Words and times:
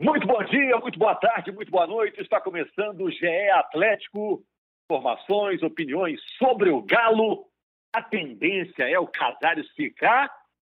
Muito 0.00 0.26
bom 0.26 0.42
dia, 0.44 0.78
muito 0.78 0.98
boa 0.98 1.14
tarde, 1.14 1.52
muito 1.52 1.70
boa 1.70 1.86
noite. 1.86 2.22
Está 2.22 2.40
começando 2.40 3.02
o 3.02 3.10
GE 3.10 3.50
Atlético. 3.50 4.42
Informações, 4.90 5.62
opiniões 5.62 6.18
sobre 6.38 6.70
o 6.70 6.80
Galo. 6.80 7.44
A 7.92 8.02
tendência 8.02 8.84
é 8.84 8.98
o 8.98 9.06
Casares 9.06 9.68
ficar 9.72 10.34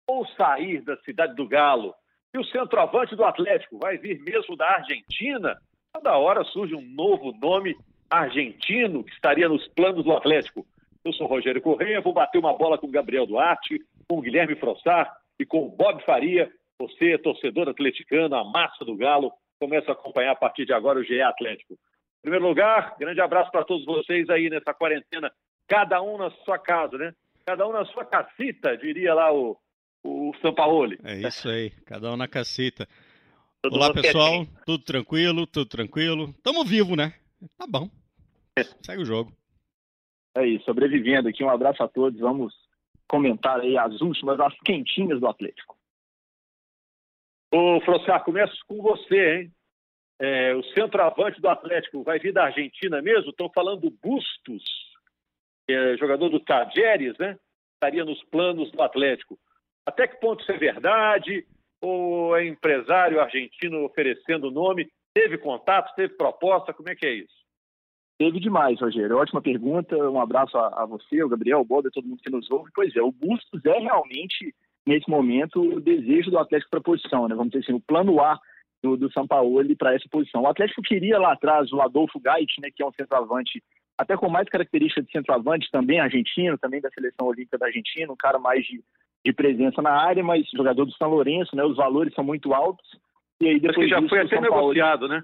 ou 0.09 0.27
sair 0.27 0.81
da 0.81 0.97
cidade 1.03 1.37
do 1.37 1.47
Galo. 1.47 1.95
E 2.35 2.39
o 2.39 2.45
centroavante 2.47 3.15
do 3.15 3.25
Atlético 3.25 3.79
vai 3.79 3.97
vir 3.97 4.21
mesmo 4.23 4.57
da 4.57 4.69
Argentina? 4.69 5.57
Cada 5.95 6.19
hora 6.19 6.43
surge 6.43 6.75
um 6.75 6.83
novo 6.83 7.31
nome 7.41 7.77
argentino 8.11 9.05
que 9.05 9.13
estaria 9.13 9.49
nos 9.49 9.69
planos 9.69 10.03
do 10.03 10.17
Atlético. 10.17 10.67
Eu 11.05 11.13
sou 11.13 11.29
Rogério 11.29 11.63
Correia, 11.63 12.01
vou 12.01 12.13
bater 12.13 12.39
uma 12.39 12.59
bola 12.59 12.77
com 12.77 12.89
o 12.89 12.93
Gabriel 12.93 13.29
Duarte, 13.29 13.79
com 14.09 14.19
o 14.19 14.21
Guilherme 14.21 14.57
Frossar 14.57 15.17
e 15.39 15.47
com 15.47 15.65
o 15.65 15.71
Bob 15.71 16.03
Faria 16.03 16.51
você, 16.81 17.19
torcedor 17.19 17.69
atleticano, 17.69 18.35
a 18.35 18.45
massa 18.45 18.85
do 18.85 18.97
Galo, 18.97 19.33
começa 19.61 19.91
a 19.91 19.95
acompanhar 19.95 20.33
a 20.33 20.37
partir 20.37 20.65
de 20.65 20.73
agora 20.73 20.99
o 20.99 21.05
GE 21.05 21.21
Atlético. 21.21 21.75
Em 21.75 22.23
primeiro 22.23 22.47
lugar, 22.47 22.97
grande 22.99 23.21
abraço 23.21 23.51
para 23.51 23.65
todos 23.65 23.85
vocês 23.85 24.29
aí 24.31 24.49
nessa 24.49 24.75
quarentena, 24.75 25.33
cada 25.69 26.01
um 26.03 26.19
na 26.19 26.31
sua 26.45 26.59
casa, 26.59 26.97
né? 26.99 27.15
Cada 27.45 27.67
um 27.67 27.73
na 27.73 27.85
sua 27.87 28.05
cacita, 28.05 28.77
diria 28.77 29.15
lá 29.15 29.33
o, 29.33 29.57
o 30.05 30.33
Sampaoli. 30.41 30.99
É 31.05 31.29
isso 31.29 31.49
aí, 31.49 31.71
cada 31.85 32.13
um 32.13 32.17
na 32.17 32.29
cacita. 32.29 32.89
Todo 33.61 33.77
Olá, 33.77 33.93
pessoal, 33.93 34.45
tudo 34.67 34.85
tranquilo, 34.85 35.47
tudo 35.47 35.67
tranquilo. 35.67 36.35
Tamo 36.43 36.65
vivo, 36.65 36.97
né? 36.97 37.15
Tá 37.57 37.67
bom. 37.67 37.89
Segue 38.83 39.03
o 39.03 39.07
jogo. 39.07 39.33
É 40.37 40.47
isso, 40.47 40.65
sobrevivendo 40.65 41.29
aqui. 41.29 41.45
Um 41.45 41.51
abraço 41.51 41.83
a 41.83 41.89
todos. 41.89 42.19
Vamos 42.19 42.53
comentar 43.09 43.61
aí 43.61 43.77
as 43.77 44.01
últimas, 44.01 44.41
as 44.41 44.59
quentinhas 44.61 45.21
do 45.21 45.29
Atlético. 45.29 45.77
Ô, 47.55 47.79
Froscar, 47.83 48.25
começo 48.25 48.59
com 48.67 48.81
você, 48.81 49.35
hein? 49.35 49.53
É, 50.19 50.55
o 50.55 50.63
centroavante 50.73 51.39
do 51.39 51.49
Atlético 51.51 52.03
vai 52.03 52.19
vir 52.19 52.33
da 52.33 52.45
Argentina 52.45 53.03
mesmo? 53.03 53.29
Estão 53.29 53.51
falando 53.51 53.83
do 53.83 53.91
Bustos, 53.91 54.65
é 55.69 55.95
jogador 55.99 56.31
do 56.31 56.41
Tajeres, 56.41 57.19
né? 57.19 57.39
Estaria 57.75 58.07
nos 58.07 58.25
planos 58.25 58.71
do 58.73 58.81
Atlético. 58.81 59.39
Até 59.85 60.09
que 60.09 60.19
ponto 60.19 60.41
isso 60.41 60.51
é 60.51 60.57
verdade? 60.57 61.47
Ou 61.83 62.35
é 62.35 62.47
empresário 62.47 63.21
argentino 63.21 63.85
oferecendo 63.85 64.49
o 64.49 64.51
nome? 64.51 64.91
Teve 65.13 65.37
contato, 65.37 65.95
teve 65.95 66.15
proposta? 66.15 66.73
Como 66.73 66.89
é 66.89 66.95
que 66.95 67.05
é 67.05 67.13
isso? 67.13 67.43
Teve 68.19 68.41
demais, 68.41 68.81
Rogério. 68.81 69.19
Ótima 69.19 69.43
pergunta. 69.43 69.95
Um 69.95 70.21
abraço 70.21 70.57
a, 70.57 70.85
a 70.85 70.87
você, 70.87 71.23
o 71.23 71.29
Gabriel, 71.29 71.61
o 71.61 71.65
Bob, 71.67 71.87
a 71.87 71.91
todo 71.91 72.09
mundo 72.09 72.23
que 72.23 72.31
nos 72.31 72.51
ouve. 72.51 72.71
Pois 72.75 72.97
é, 72.97 73.03
o 73.03 73.13
Bustos 73.13 73.63
é 73.67 73.79
realmente 73.79 74.55
nesse 74.87 75.09
momento, 75.11 75.61
o 75.61 75.81
desejo 75.81 76.31
do 76.31 76.39
Atlético 76.39 76.71
para 76.71 76.81
a 76.81 76.85
posição, 76.85 77.29
né? 77.29 77.35
Vamos 77.35 77.53
dizer 77.53 77.65
assim, 77.65 77.75
o 77.75 77.81
plano 77.81 78.21
A 78.21 78.39
do, 78.83 78.97
do 78.97 79.13
São 79.13 79.27
Paulo 79.27 79.63
para 79.77 79.95
essa 79.95 80.09
posição. 80.11 80.43
O 80.43 80.49
Atlético 80.49 80.83
queria 80.83 81.19
lá 81.19 81.33
atrás 81.33 81.73
o 81.73 81.81
Adolfo 81.81 82.19
Gait, 82.21 82.51
né, 82.61 82.69
que 82.75 82.83
é 82.83 82.87
um 82.87 82.93
centroavante 82.93 83.63
até 83.97 84.17
com 84.17 84.29
mais 84.29 84.49
características 84.49 85.05
de 85.05 85.13
centroavante, 85.13 85.71
também 85.71 86.01
argentino, 86.01 86.59
também 86.59 86.81
da 86.81 86.91
seleção 86.91 87.27
olímpica 87.27 87.59
da 87.59 87.67
Argentina, 87.67 88.13
um 88.13 88.17
cara 88.17 88.39
mais 88.39 88.65
de, 88.65 88.83
de 89.25 89.33
presença 89.33 89.81
na 89.81 89.93
área, 89.93 90.25
mas 90.25 90.49
jogador 90.51 90.85
do 90.85 90.93
São 90.93 91.09
Lourenço, 91.09 91.55
né? 91.55 91.63
Os 91.65 91.77
valores 91.77 92.13
são 92.15 92.25
muito 92.25 92.53
altos. 92.53 92.87
E 93.41 93.49
aí 93.49 93.61
depois 93.61 93.89
já 93.89 94.01
foi 94.09 94.21
até 94.21 94.41
negociado, 94.41 95.07
né? 95.07 95.23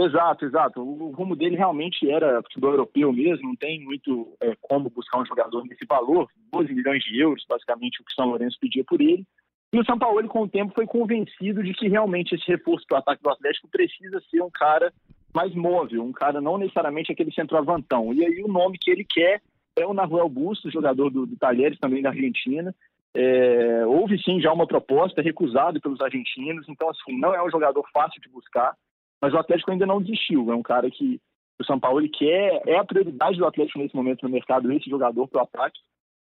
Exato, 0.00 0.46
exato. 0.46 0.80
O 0.80 1.10
rumo 1.10 1.36
dele 1.36 1.56
realmente 1.56 2.10
era 2.10 2.42
futebol 2.42 2.70
europeu 2.70 3.12
mesmo, 3.12 3.48
não 3.48 3.56
tem 3.56 3.84
muito 3.84 4.34
é, 4.40 4.56
como 4.60 4.88
buscar 4.88 5.20
um 5.20 5.26
jogador 5.26 5.62
nesse 5.66 5.84
valor, 5.84 6.26
12 6.50 6.72
milhões 6.72 7.02
de 7.04 7.20
euros, 7.20 7.44
basicamente 7.46 8.00
o 8.00 8.04
que 8.04 8.12
o 8.12 8.14
São 8.14 8.26
Lourenço 8.26 8.56
pedia 8.58 8.82
por 8.82 9.00
ele. 9.00 9.26
E 9.72 9.78
o 9.78 9.84
São 9.84 9.98
Paulo, 9.98 10.26
com 10.26 10.42
o 10.42 10.48
tempo, 10.48 10.72
foi 10.74 10.86
convencido 10.86 11.62
de 11.62 11.74
que 11.74 11.86
realmente 11.86 12.34
esse 12.34 12.46
reforço 12.50 12.86
para 12.88 12.96
o 12.96 12.98
ataque 12.98 13.22
do 13.22 13.30
Atlético 13.30 13.68
precisa 13.68 14.20
ser 14.30 14.42
um 14.42 14.50
cara 14.50 14.92
mais 15.34 15.54
móvel, 15.54 16.02
um 16.02 16.12
cara 16.12 16.40
não 16.40 16.56
necessariamente 16.56 17.12
aquele 17.12 17.32
centroavantão. 17.32 18.12
E 18.14 18.24
aí 18.24 18.42
o 18.42 18.48
nome 18.48 18.78
que 18.80 18.90
ele 18.90 19.04
quer 19.04 19.42
é 19.76 19.86
o 19.86 19.94
Nahuel 19.94 20.28
Bustos, 20.28 20.72
jogador 20.72 21.10
do, 21.10 21.26
do 21.26 21.36
Talheres, 21.36 21.78
também 21.78 22.02
da 22.02 22.08
Argentina. 22.08 22.74
É, 23.14 23.84
houve 23.86 24.18
sim 24.22 24.40
já 24.40 24.52
uma 24.52 24.66
proposta 24.66 25.20
recusada 25.20 25.78
pelos 25.78 26.00
argentinos, 26.00 26.66
então 26.68 26.88
assim, 26.88 27.18
não 27.18 27.34
é 27.34 27.44
um 27.44 27.50
jogador 27.50 27.84
fácil 27.92 28.20
de 28.20 28.28
buscar. 28.28 28.74
Mas 29.20 29.34
o 29.34 29.38
Atlético 29.38 29.70
ainda 29.70 29.86
não 29.86 30.00
desistiu. 30.00 30.50
É 30.50 30.54
um 30.54 30.62
cara 30.62 30.90
que 30.90 31.20
o 31.60 31.64
São 31.64 31.78
Paulo 31.78 32.00
ele 32.00 32.08
quer, 32.08 32.62
é 32.66 32.78
a 32.78 32.84
prioridade 32.84 33.36
do 33.36 33.46
Atlético 33.46 33.78
nesse 33.78 33.94
momento 33.94 34.22
no 34.22 34.30
mercado, 34.30 34.72
esse 34.72 34.88
jogador 34.88 35.28
para 35.28 35.40
o 35.40 35.44
ataque. 35.44 35.78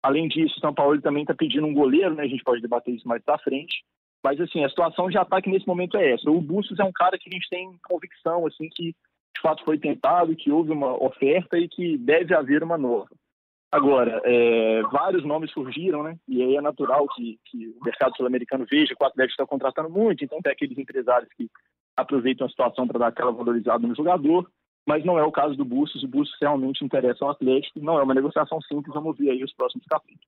Além 0.02 0.28
disso, 0.28 0.56
o 0.58 0.60
São 0.60 0.74
Paulo 0.74 1.00
também 1.02 1.24
está 1.24 1.36
pedindo 1.36 1.68
um 1.68 1.74
goleiro, 1.74 2.16
né? 2.16 2.24
A 2.24 2.28
gente 2.28 2.44
pode 2.44 2.62
debater 2.62 2.96
isso 2.96 3.08
mais 3.08 3.24
para 3.24 3.38
frente. 3.38 3.84
Mas 4.24 4.40
assim, 4.42 4.64
a 4.64 4.70
situação 4.70 5.10
de 5.10 5.18
ataque 5.18 5.50
nesse 5.50 5.68
momento 5.68 5.98
é 5.98 6.14
essa. 6.14 6.30
O 6.30 6.42
Bustos 6.42 6.80
é 6.80 6.84
um 6.84 6.92
cara 6.92 7.18
que 7.18 7.30
a 7.30 7.34
gente 7.34 7.48
tem 7.50 7.78
convicção, 7.88 8.46
assim, 8.48 8.68
que 8.70 8.96
de 9.36 9.42
fato 9.42 9.64
foi 9.64 9.78
tentado, 9.78 10.36
que 10.36 10.52
houve 10.52 10.72
uma 10.72 11.02
oferta 11.02 11.58
e 11.58 11.68
que 11.68 11.98
deve 11.98 12.34
haver 12.34 12.64
uma 12.64 12.78
nova. 12.78 13.10
Agora, 13.72 14.20
é, 14.26 14.82
vários 14.92 15.24
nomes 15.24 15.52
surgiram, 15.52 16.02
né? 16.02 16.18
E 16.28 16.42
aí 16.42 16.56
é 16.56 16.62
natural 16.62 17.08
que, 17.10 17.40
que 17.46 17.68
o 17.80 17.84
mercado 17.86 18.18
sul-americano 18.18 18.66
veja 18.70 18.96
que 18.96 19.04
o 19.04 19.06
Atlético 19.06 19.34
está 19.34 19.46
contratando 19.46 19.90
muito, 19.90 20.24
então 20.24 20.42
tem 20.42 20.52
aqueles 20.52 20.78
empresários 20.78 21.32
que 21.34 21.48
aproveitam 22.02 22.48
a 22.48 22.50
situação 22.50 22.88
para 22.88 23.00
dar 23.00 23.08
aquela 23.08 23.32
valorizada 23.32 23.88
no 23.88 23.96
jogador, 23.96 24.50
mas 24.86 25.06
não 25.06 25.20
é 25.20 25.24
o 25.24 25.32
caso 25.32 25.56
do 25.56 25.66
Bustos. 25.66 26.04
O 26.04 26.08
Bustos 26.08 26.38
realmente 26.42 26.84
interessa 26.84 27.24
ao 27.24 27.32
Atlético. 27.32 27.80
Não 27.80 28.00
é 28.00 28.04
uma 28.04 28.14
negociação 28.14 28.62
simples, 28.62 28.94
vamos 28.94 29.18
ver 29.18 29.32
aí 29.32 29.44
os 29.44 29.54
próximos 29.54 29.86
capítulos. 29.86 30.26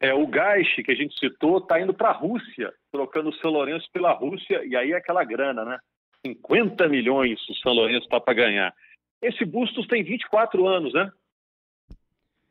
É, 0.00 0.14
o 0.14 0.26
Gaiche, 0.26 0.82
que 0.82 0.92
a 0.92 0.94
gente 0.94 1.18
citou, 1.18 1.58
está 1.58 1.80
indo 1.80 1.92
para 1.92 2.10
a 2.10 2.12
Rússia, 2.12 2.72
trocando 2.92 3.30
o 3.30 3.34
São 3.34 3.50
Lourenço 3.50 3.88
pela 3.92 4.12
Rússia, 4.12 4.64
e 4.64 4.76
aí 4.76 4.92
é 4.92 4.96
aquela 4.96 5.24
grana, 5.24 5.64
né? 5.64 5.78
50 6.26 6.88
milhões 6.88 7.38
o 7.48 7.54
São 7.56 7.72
Lourenço 7.72 8.04
está 8.04 8.20
para 8.20 8.34
ganhar. 8.34 8.74
Esse 9.20 9.44
Bustos 9.44 9.86
tem 9.88 10.02
24 10.02 10.66
anos, 10.66 10.92
né? 10.92 11.10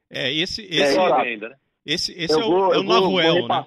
É, 0.09 0.31
esse, 0.33 0.61
esse 0.63 0.97
é, 0.97 1.13
ainda, 1.13 1.50
né? 1.50 1.56
Esse, 1.85 2.11
esse 2.11 2.38
é, 2.38 2.44
vou, 2.44 2.69
o, 2.69 2.73
é 2.73 2.77
o 2.79 2.83
Naruel, 2.83 3.39
vou 3.39 3.47
né? 3.47 3.66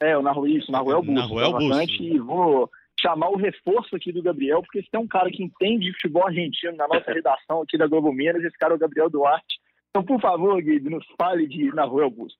É, 0.00 0.16
o 0.16 0.22
Naruel, 0.22 0.56
isso, 0.56 0.68
o 0.68 0.72
Naruel 0.72 1.02
Bustos. 1.02 1.14
Naruel 1.14 1.52
Bustos. 1.52 2.00
E 2.00 2.18
vou 2.18 2.70
chamar 3.00 3.28
o 3.28 3.36
reforço 3.36 3.94
aqui 3.96 4.12
do 4.12 4.22
Gabriel, 4.22 4.62
porque 4.62 4.82
se 4.82 4.90
tem 4.90 5.00
um 5.00 5.08
cara 5.08 5.30
que 5.30 5.42
entende 5.42 5.86
de 5.86 5.92
futebol 5.94 6.26
argentino 6.26 6.76
na 6.76 6.88
nossa 6.88 7.12
redação 7.12 7.62
aqui 7.62 7.76
da 7.76 7.86
Globo 7.86 8.12
Minas, 8.12 8.42
esse 8.42 8.56
cara 8.56 8.74
é 8.74 8.76
o 8.76 8.78
Gabriel 8.78 9.10
Duarte. 9.10 9.58
Então, 9.90 10.04
por 10.04 10.20
favor, 10.20 10.60
Guido, 10.60 10.90
nos 10.90 11.06
fale 11.18 11.46
de 11.46 11.72
Naruel 11.74 12.06
Augusto. 12.06 12.38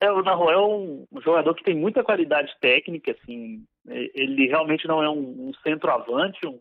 É, 0.00 0.12
o 0.12 0.22
Naruel 0.22 0.60
é 0.60 0.66
um, 0.66 1.06
jogador 1.22 1.54
que 1.54 1.64
tem 1.64 1.74
muita 1.74 2.04
qualidade 2.04 2.54
técnica, 2.60 3.10
assim, 3.12 3.64
é, 3.88 4.10
ele 4.14 4.46
realmente 4.46 4.86
não 4.86 5.02
é 5.02 5.10
um, 5.10 5.48
um 5.48 5.52
centroavante, 5.62 6.46
um 6.46 6.58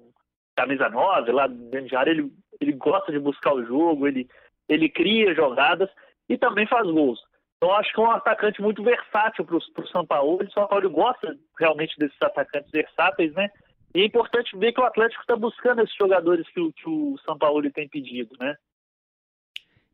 camisa 0.56 0.90
9, 0.90 1.32
lá 1.32 1.46
dentro 1.46 1.88
de 1.88 1.96
área, 1.96 2.12
ele, 2.12 2.32
ele 2.60 2.72
gosta 2.72 3.12
de 3.12 3.20
buscar 3.20 3.54
o 3.54 3.64
jogo, 3.64 4.08
ele, 4.08 4.28
ele 4.68 4.90
cria 4.90 5.36
jogadas 5.36 5.88
e 6.28 6.36
também 6.36 6.66
faz 6.66 6.90
gols. 6.90 7.20
Então, 7.58 7.74
acho 7.74 7.92
que 7.92 8.00
é 8.00 8.04
um 8.04 8.12
atacante 8.12 8.62
muito 8.62 8.84
versátil 8.84 9.44
para 9.44 9.56
o 9.56 9.88
São 9.88 10.06
Paulo. 10.06 10.44
O 10.44 10.52
São 10.52 10.68
Paulo 10.68 10.90
gosta 10.92 11.36
realmente 11.60 11.98
desses 11.98 12.22
atacantes 12.22 12.70
versáteis, 12.72 13.34
né? 13.34 13.50
E 13.96 14.02
é 14.02 14.06
importante 14.06 14.56
ver 14.56 14.74
que 14.74 14.80
o 14.80 14.84
Atlético 14.84 15.22
está 15.22 15.36
buscando 15.36 15.82
esses 15.82 15.96
jogadores 15.96 16.48
que, 16.50 16.72
que, 16.74 16.88
o 16.88 17.18
São 17.26 17.36
Paulo 17.36 17.70
tem 17.72 17.90
pedido, 17.90 18.36
né? 18.40 18.56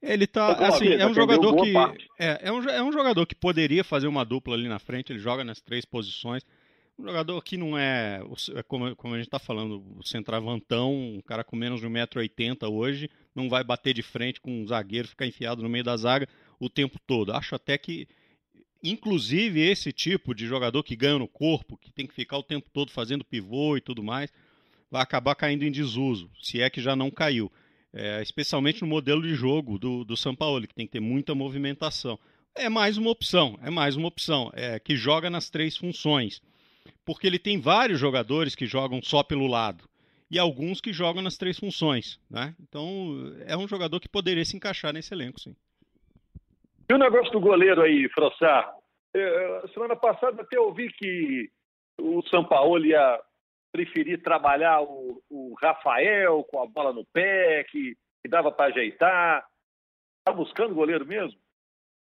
Ele 0.01 0.27
tá, 0.27 0.51
assim, 0.67 0.89
é 0.89 1.07
um 1.07 1.13
jogador 1.13 1.55
que 1.55 1.73
é, 2.19 2.49
é, 2.49 2.51
um, 2.51 2.69
é 2.69 2.83
um 2.83 2.91
jogador 2.91 3.25
que 3.25 3.33
poderia 3.33 3.85
fazer 3.85 4.07
uma 4.07 4.25
dupla 4.25 4.55
ali 4.55 4.67
na 4.67 4.77
frente. 4.77 5.13
Ele 5.13 5.19
joga 5.19 5.45
nas 5.45 5.61
três 5.61 5.85
posições. 5.85 6.45
Um 6.99 7.07
jogador 7.07 7.41
que 7.41 7.55
não 7.55 7.77
é, 7.77 8.21
é 8.55 8.63
como, 8.63 8.93
como 8.97 9.13
a 9.13 9.17
gente 9.17 9.27
está 9.27 9.39
falando, 9.39 9.81
o 9.97 10.03
centravantão, 10.03 10.93
um 10.93 11.21
cara 11.21 11.45
com 11.45 11.55
menos 11.55 11.79
de 11.79 11.87
1,80m 11.87 12.69
hoje, 12.69 13.09
não 13.33 13.47
vai 13.47 13.63
bater 13.63 13.93
de 13.93 14.03
frente 14.03 14.41
com 14.41 14.51
um 14.51 14.67
zagueiro, 14.67 15.07
ficar 15.07 15.25
enfiado 15.25 15.63
no 15.63 15.69
meio 15.69 15.85
da 15.85 15.95
zaga 15.95 16.27
o 16.65 16.69
tempo 16.69 16.99
todo. 17.05 17.33
Acho 17.33 17.55
até 17.55 17.77
que, 17.77 18.07
inclusive, 18.83 19.59
esse 19.59 19.91
tipo 19.91 20.33
de 20.33 20.45
jogador 20.45 20.83
que 20.83 20.95
ganha 20.95 21.19
no 21.19 21.27
corpo, 21.27 21.77
que 21.77 21.91
tem 21.91 22.07
que 22.07 22.13
ficar 22.13 22.37
o 22.37 22.43
tempo 22.43 22.69
todo 22.71 22.91
fazendo 22.91 23.23
pivô 23.23 23.77
e 23.77 23.81
tudo 23.81 24.03
mais, 24.03 24.31
vai 24.89 25.01
acabar 25.01 25.35
caindo 25.35 25.63
em 25.63 25.71
desuso, 25.71 26.29
se 26.41 26.61
é 26.61 26.69
que 26.69 26.81
já 26.81 26.95
não 26.95 27.09
caiu. 27.09 27.51
É, 27.95 28.21
especialmente 28.23 28.81
no 28.81 28.87
modelo 28.87 29.21
de 29.21 29.35
jogo 29.35 29.77
do, 29.77 30.03
do 30.03 30.17
São 30.17 30.35
Paulo, 30.35 30.67
que 30.67 30.73
tem 30.73 30.87
que 30.87 30.93
ter 30.93 30.99
muita 30.99 31.35
movimentação. 31.35 32.19
É 32.55 32.67
mais 32.67 32.97
uma 32.97 33.11
opção, 33.11 33.57
é 33.61 33.69
mais 33.69 33.95
uma 33.95 34.07
opção, 34.07 34.51
é, 34.53 34.79
que 34.79 34.95
joga 34.95 35.29
nas 35.29 35.49
três 35.49 35.77
funções. 35.77 36.41
Porque 37.05 37.27
ele 37.27 37.37
tem 37.37 37.59
vários 37.59 37.99
jogadores 37.99 38.55
que 38.55 38.65
jogam 38.65 39.01
só 39.01 39.21
pelo 39.21 39.47
lado 39.47 39.87
e 40.33 40.39
alguns 40.39 40.81
que 40.81 40.91
jogam 40.91 41.21
nas 41.21 41.37
três 41.37 41.59
funções. 41.59 42.19
Né? 42.29 42.55
Então 42.59 43.33
é 43.45 43.55
um 43.55 43.67
jogador 43.67 43.99
que 43.99 44.09
poderia 44.09 44.43
se 44.43 44.55
encaixar 44.55 44.91
nesse 44.91 45.13
elenco, 45.13 45.39
sim. 45.39 45.55
E 46.89 46.93
o 46.93 46.97
negócio 46.97 47.31
do 47.31 47.39
goleiro 47.39 47.81
aí, 47.81 48.09
Frossar? 48.09 48.73
É, 49.15 49.63
semana 49.73 49.95
passada 49.95 50.41
até 50.41 50.59
ouvi 50.59 50.91
que 50.91 51.49
o 51.99 52.21
São 52.27 52.43
Paulo 52.43 52.85
ia 52.85 53.21
preferir 53.71 54.21
trabalhar 54.21 54.81
o, 54.81 55.21
o 55.29 55.53
Rafael 55.61 56.43
com 56.43 56.61
a 56.61 56.67
bola 56.67 56.93
no 56.93 57.05
pé, 57.05 57.63
que, 57.65 57.95
que 58.21 58.29
dava 58.29 58.51
para 58.51 58.71
ajeitar. 58.71 59.45
Está 60.19 60.31
buscando 60.35 60.75
goleiro 60.75 61.05
mesmo? 61.05 61.39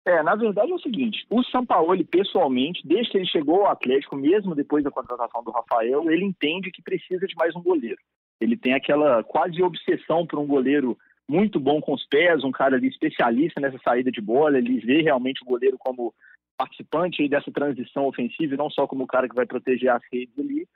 É, 0.07 0.23
na 0.23 0.35
verdade 0.35 0.71
é 0.71 0.75
o 0.75 0.81
seguinte, 0.81 1.25
o 1.31 1.43
Sampaoli, 1.45 2.05
pessoalmente, 2.05 2.87
desde 2.87 3.11
que 3.11 3.17
ele 3.17 3.27
chegou 3.27 3.63
ao 3.63 3.73
Atlético, 3.73 4.15
mesmo 4.15 4.55
depois 4.55 4.85
da 4.85 4.91
contratação 4.91 5.43
do 5.43 5.51
Rafael, 5.51 6.11
ele 6.11 6.27
entende 6.27 6.71
que 6.71 6.83
precisa 6.83 7.27
de 7.27 7.35
mais 7.37 7.57
um 7.57 7.63
goleiro. 7.63 7.97
Ele 8.39 8.55
tem 8.55 8.75
aquela 8.75 9.25
quase 9.25 9.63
obsessão 9.63 10.27
por 10.27 10.39
um 10.39 10.47
goleiro 10.47 10.99
muito 11.29 11.59
bom 11.59 11.81
com 11.81 11.95
os 11.95 12.07
pés, 12.07 12.45
um 12.45 12.53
cara 12.53 12.77
ali 12.77 12.89
especialista 12.89 13.61
nessa 13.61 13.79
saída 13.79 14.11
de 14.11 14.21
bola, 14.21 14.59
ele 14.59 14.79
vê 14.81 15.03
realmente 15.03 15.43
o 15.43 15.47
goleiro 15.47 15.77
como 15.79 16.15
participante 16.57 17.29
dessa 17.29 17.51
transição 17.51 18.07
ofensiva 18.07 18.55
e 18.55 18.59
não 18.59 18.71
só 18.71 18.87
como 18.87 19.05
o 19.05 19.07
cara 19.09 19.29
que 19.29 19.35
vai 19.35 19.47
proteger 19.47 19.91
as 19.91 20.03
redes 20.13 20.39
ali. 20.39 20.67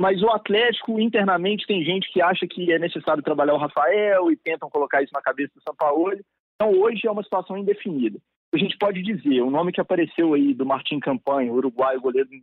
Mas 0.00 0.22
o 0.22 0.30
Atlético, 0.30 0.98
internamente, 0.98 1.66
tem 1.66 1.84
gente 1.84 2.10
que 2.10 2.22
acha 2.22 2.46
que 2.46 2.72
é 2.72 2.78
necessário 2.78 3.22
trabalhar 3.22 3.54
o 3.54 3.58
Rafael 3.58 4.32
e 4.32 4.36
tentam 4.36 4.70
colocar 4.70 5.02
isso 5.02 5.12
na 5.12 5.20
cabeça 5.20 5.52
do 5.54 5.62
São 5.62 5.74
Paulo. 5.74 6.18
Então, 6.54 6.72
hoje 6.72 7.06
é 7.06 7.10
uma 7.10 7.22
situação 7.22 7.56
indefinida 7.56 8.18
a 8.52 8.58
gente 8.58 8.76
pode 8.76 9.02
dizer, 9.02 9.42
o 9.42 9.50
nome 9.50 9.72
que 9.72 9.80
apareceu 9.80 10.34
aí 10.34 10.52
do 10.52 10.66
Martim 10.66 10.98
Campanha, 10.98 11.52
uruguaio, 11.52 12.00
goleiro 12.00 12.28
do 12.28 12.34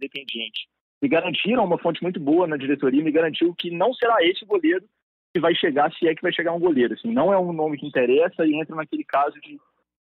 me 1.00 1.10
garantiram 1.10 1.64
uma 1.64 1.78
fonte 1.78 2.02
muito 2.02 2.20
boa 2.20 2.48
na 2.48 2.58
diretoria, 2.58 3.04
me 3.04 3.12
garantiu 3.12 3.54
que 3.54 3.70
não 3.70 3.94
será 3.94 4.16
esse 4.22 4.44
goleiro 4.46 4.82
que 4.82 4.88
vai 5.40 5.54
chegar, 5.56 5.92
se 5.94 6.08
é 6.08 6.16
que 6.16 6.22
vai 6.22 6.34
chegar 6.34 6.54
um 6.54 6.60
goleiro. 6.60 6.94
Assim, 6.94 7.12
não 7.12 7.32
é 7.32 7.40
um 7.40 7.54
nome 7.54 7.78
que 7.78 7.86
interessa 7.86 8.46
e 8.46 8.56
entra 8.56 8.76
naquele 8.76 9.04
caso 9.04 9.40
de, 9.42 9.58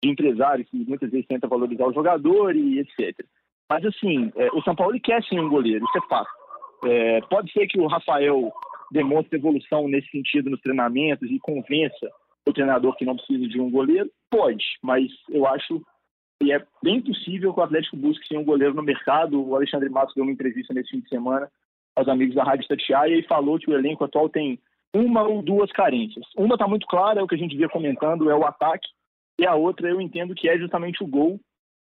de 0.04 0.10
empresário 0.10 0.66
que 0.66 0.78
muitas 0.78 1.10
vezes 1.10 1.28
tenta 1.28 1.48
valorizar 1.48 1.88
o 1.88 1.94
jogador 1.94 2.56
e 2.56 2.80
etc. 2.80 3.26
Mas 3.70 3.86
assim, 3.86 4.32
é, 4.36 4.50
o 4.54 4.62
São 4.62 4.76
Paulo 4.76 5.00
quer 5.02 5.24
sim 5.24 5.40
um 5.40 5.50
goleiro, 5.50 5.86
isso 5.86 5.98
é 5.98 6.08
fato. 6.08 6.30
É, 6.86 7.22
pode 7.22 7.52
ser 7.52 7.66
que 7.68 7.80
o 7.80 7.88
Rafael 7.88 8.52
demonstre 8.92 9.38
evolução 9.38 9.88
nesse 9.88 10.10
sentido 10.10 10.50
nos 10.50 10.62
treinamentos 10.62 11.30
e 11.32 11.40
convença 11.40 12.12
o 12.48 12.54
treinador 12.54 12.96
que 12.96 13.06
não 13.06 13.16
precisa 13.16 13.48
de 13.48 13.60
um 13.60 13.72
goleiro? 13.72 14.10
Pode, 14.30 14.64
mas 14.84 15.10
eu 15.30 15.48
acho 15.48 15.82
e 16.44 16.52
é 16.52 16.62
bem 16.84 17.02
possível 17.02 17.54
que 17.54 17.60
o 17.60 17.64
Atlético 17.64 17.96
busque 17.96 18.28
sim 18.28 18.38
um 18.38 18.44
goleiro 18.44 18.74
no 18.74 18.84
mercado. 18.84 19.42
O 19.42 19.56
Alexandre 19.56 19.90
Matos 19.90 20.14
deu 20.14 20.26
uma 20.26 20.34
entrevista 20.34 20.74
nesse 20.74 20.90
fim 20.90 21.00
de 21.00 21.08
semana 21.08 21.50
aos 21.96 22.08
amigos 22.10 22.36
da 22.36 22.44
Rádio 22.44 22.68
Tatiaia 22.68 23.16
e 23.16 23.28
falou 23.28 23.58
que 23.58 23.70
o 23.70 23.74
elenco 23.74 24.04
atual 24.04 24.28
tem 24.28 24.60
uma 24.94 25.24
ou 25.24 25.42
duas 25.42 25.72
carências. 25.72 26.26
Uma 26.38 26.56
está 26.56 26.68
muito 26.68 26.86
clara, 26.86 27.20
é 27.20 27.24
o 27.24 27.28
que 27.28 27.36
a 27.36 27.38
gente 27.38 27.58
via 27.58 27.68
comentando, 27.68 28.30
é 28.30 28.36
o 28.36 28.46
ataque, 28.46 28.88
e 29.40 29.46
a 29.46 29.56
outra 29.56 29.90
eu 29.90 30.00
entendo 30.00 30.36
que 30.36 30.48
é 30.48 30.58
justamente 30.58 31.04
o 31.04 31.08
gol. 31.08 31.40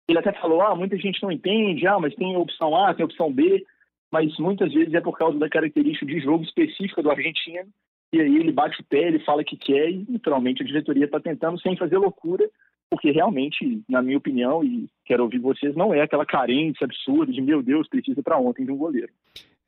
Ele 0.08 0.19
até 0.19 0.32
falou, 0.32 0.61
ah, 0.61 0.75
muita 0.75 0.97
gente 0.99 1.23
não 1.23 1.32
entende, 1.32 1.87
ah, 1.87 1.99
mas 1.99 2.14
tem 2.14 2.37
opção 2.37 2.76
A, 2.76 2.93
tem 2.93 3.05
opção 3.05 3.32
B, 3.32 3.64
mas 4.12 4.37
muitas 4.38 4.73
vezes 4.73 4.93
é 4.93 5.00
por 5.00 5.17
causa 5.17 5.38
da 5.38 5.49
característica 5.49 6.05
de 6.05 6.20
jogo 6.20 6.44
específica 6.44 7.02
do 7.02 7.11
argentino, 7.11 7.69
e 8.12 8.20
aí 8.20 8.37
ele 8.37 8.50
bate 8.50 8.81
o 8.81 8.85
pé, 8.85 9.06
ele 9.06 9.20
fala 9.20 9.44
que 9.44 9.56
quer, 9.56 9.88
e 9.88 10.05
naturalmente 10.08 10.62
a 10.62 10.67
diretoria 10.67 11.05
está 11.05 11.20
tentando, 11.20 11.61
sem 11.61 11.76
fazer 11.76 11.97
loucura, 11.97 12.49
porque 12.91 13.12
realmente, 13.12 13.82
na 13.88 14.02
minha 14.02 14.19
opinião, 14.19 14.64
e 14.64 14.88
quero 15.05 15.23
ouvir 15.23 15.38
vocês, 15.38 15.76
não 15.76 15.94
é 15.94 16.02
aquela 16.02 16.26
carência 16.26 16.85
absurda 16.85 17.32
de 17.32 17.41
meu 17.41 17.62
Deus, 17.62 17.88
precisa 17.88 18.20
para 18.20 18.37
ontem 18.37 18.64
de 18.64 18.73
um 18.73 18.76
goleiro. 18.76 19.12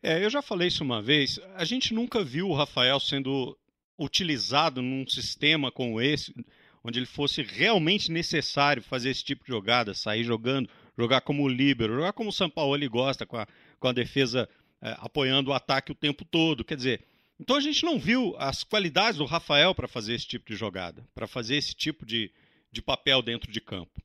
É, 0.02 0.24
eu 0.24 0.28
já 0.28 0.42
falei 0.42 0.66
isso 0.66 0.82
uma 0.82 1.00
vez, 1.00 1.38
a 1.54 1.64
gente 1.64 1.94
nunca 1.94 2.24
viu 2.24 2.48
o 2.48 2.54
Rafael 2.54 2.98
sendo 2.98 3.56
utilizado 3.96 4.82
num 4.82 5.06
sistema 5.06 5.70
como 5.70 6.00
esse, 6.00 6.34
onde 6.82 6.98
ele 6.98 7.06
fosse 7.06 7.42
realmente 7.42 8.10
necessário 8.10 8.82
fazer 8.82 9.10
esse 9.10 9.22
tipo 9.22 9.44
de 9.44 9.50
jogada, 9.50 9.94
sair 9.94 10.24
jogando, 10.24 10.68
jogar 10.98 11.20
como 11.20 11.48
líbero, 11.48 11.94
jogar 11.94 12.12
como 12.12 12.30
o 12.30 12.32
São 12.32 12.50
Paulo 12.50 12.74
ele 12.74 12.88
gosta, 12.88 13.24
com 13.24 13.36
a, 13.36 13.46
com 13.78 13.86
a 13.86 13.92
defesa 13.92 14.48
é, 14.80 14.96
apoiando 14.98 15.50
o 15.50 15.54
ataque 15.54 15.92
o 15.92 15.94
tempo 15.94 16.24
todo. 16.24 16.64
Quer 16.64 16.76
dizer, 16.76 17.04
então 17.38 17.54
a 17.54 17.60
gente 17.60 17.84
não 17.84 17.96
viu 17.96 18.34
as 18.38 18.64
qualidades 18.64 19.18
do 19.18 19.24
Rafael 19.24 19.72
para 19.72 19.86
fazer 19.86 20.14
esse 20.14 20.26
tipo 20.26 20.50
de 20.50 20.56
jogada, 20.56 21.06
para 21.14 21.28
fazer 21.28 21.56
esse 21.56 21.74
tipo 21.74 22.04
de, 22.04 22.32
de 22.72 22.82
papel 22.82 23.22
dentro 23.22 23.52
de 23.52 23.60
campo. 23.60 24.02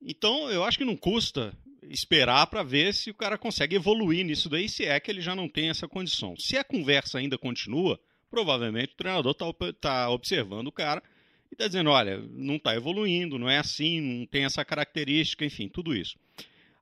Então, 0.00 0.50
eu 0.50 0.64
acho 0.64 0.78
que 0.78 0.84
não 0.84 0.96
custa 0.96 1.54
esperar 1.88 2.46
para 2.46 2.62
ver 2.62 2.94
se 2.94 3.10
o 3.10 3.14
cara 3.14 3.36
consegue 3.36 3.76
evoluir 3.76 4.24
nisso 4.24 4.48
daí, 4.48 4.68
se 4.68 4.84
é 4.84 4.98
que 5.00 5.10
ele 5.10 5.20
já 5.20 5.34
não 5.34 5.48
tem 5.48 5.68
essa 5.68 5.88
condição. 5.88 6.36
Se 6.36 6.56
a 6.56 6.64
conversa 6.64 7.18
ainda 7.18 7.36
continua, 7.36 7.98
provavelmente 8.30 8.92
o 8.92 8.96
treinador 8.96 9.32
está 9.32 9.72
tá 9.80 10.10
observando 10.10 10.68
o 10.68 10.72
cara 10.72 11.02
e 11.50 11.54
está 11.54 11.66
dizendo: 11.66 11.90
olha, 11.90 12.18
não 12.30 12.56
está 12.56 12.74
evoluindo, 12.74 13.38
não 13.38 13.48
é 13.48 13.58
assim, 13.58 14.00
não 14.00 14.26
tem 14.26 14.44
essa 14.44 14.64
característica, 14.64 15.44
enfim, 15.44 15.68
tudo 15.68 15.94
isso. 15.94 16.16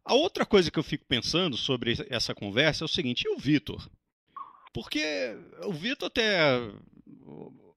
A 0.05 0.15
outra 0.15 0.47
coisa 0.47 0.71
que 0.71 0.79
eu 0.79 0.83
fico 0.83 1.05
pensando 1.07 1.57
sobre 1.57 1.95
essa 2.09 2.35
conversa 2.35 2.85
é 2.85 2.87
o 2.87 2.89
seguinte: 2.89 3.25
e 3.27 3.29
o 3.31 3.39
Vitor? 3.39 3.89
Porque 4.73 5.37
o 5.65 5.73
Vitor 5.73 6.07
até 6.07 6.39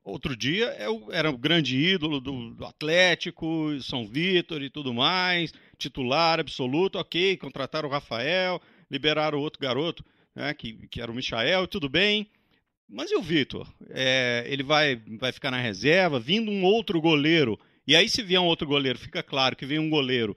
outro 0.04 0.36
dia 0.36 0.66
é 0.78 0.86
era 1.12 1.30
o 1.30 1.38
grande 1.38 1.78
ídolo 1.78 2.20
do, 2.20 2.52
do 2.52 2.66
Atlético, 2.66 3.80
São 3.82 4.08
Vitor 4.08 4.62
e 4.62 4.70
tudo 4.70 4.94
mais, 4.94 5.54
titular 5.84 6.40
absoluto, 6.40 6.98
ok, 6.98 7.38
contrataram 7.38 7.88
o 7.88 7.92
Rafael, 7.92 8.62
liberaram 8.90 9.38
o 9.38 9.42
outro 9.42 9.62
garoto, 9.62 10.04
né, 10.36 10.54
que, 10.54 10.88
que 10.88 11.02
era 11.02 11.12
o 11.12 11.16
Michael, 11.16 11.68
tudo 11.68 11.88
bem. 11.88 12.28
Mas 12.90 13.12
e 13.12 13.16
o 13.16 13.22
Vitor? 13.22 13.68
É, 13.90 14.44
ele 14.48 14.64
vai, 14.64 15.02
vai 15.20 15.32
ficar 15.32 15.52
na 15.52 15.60
reserva, 15.60 16.20
vindo 16.20 16.52
um 16.52 16.64
outro 16.64 17.00
goleiro. 17.02 17.60
E 17.88 17.96
aí, 17.96 18.08
se 18.08 18.22
vier 18.22 18.40
um 18.40 18.46
outro 18.46 18.68
goleiro, 18.68 19.00
fica 19.00 19.24
claro 19.24 19.56
que 19.56 19.66
vem 19.66 19.80
um 19.80 19.90
goleiro 19.90 20.36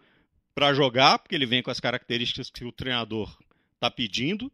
para 0.54 0.72
jogar, 0.72 1.18
porque 1.18 1.34
ele 1.34 1.46
vem 1.46 1.62
com 1.62 1.70
as 1.70 1.80
características 1.80 2.50
que 2.50 2.64
o 2.64 2.72
treinador 2.72 3.36
está 3.74 3.90
pedindo 3.90 4.50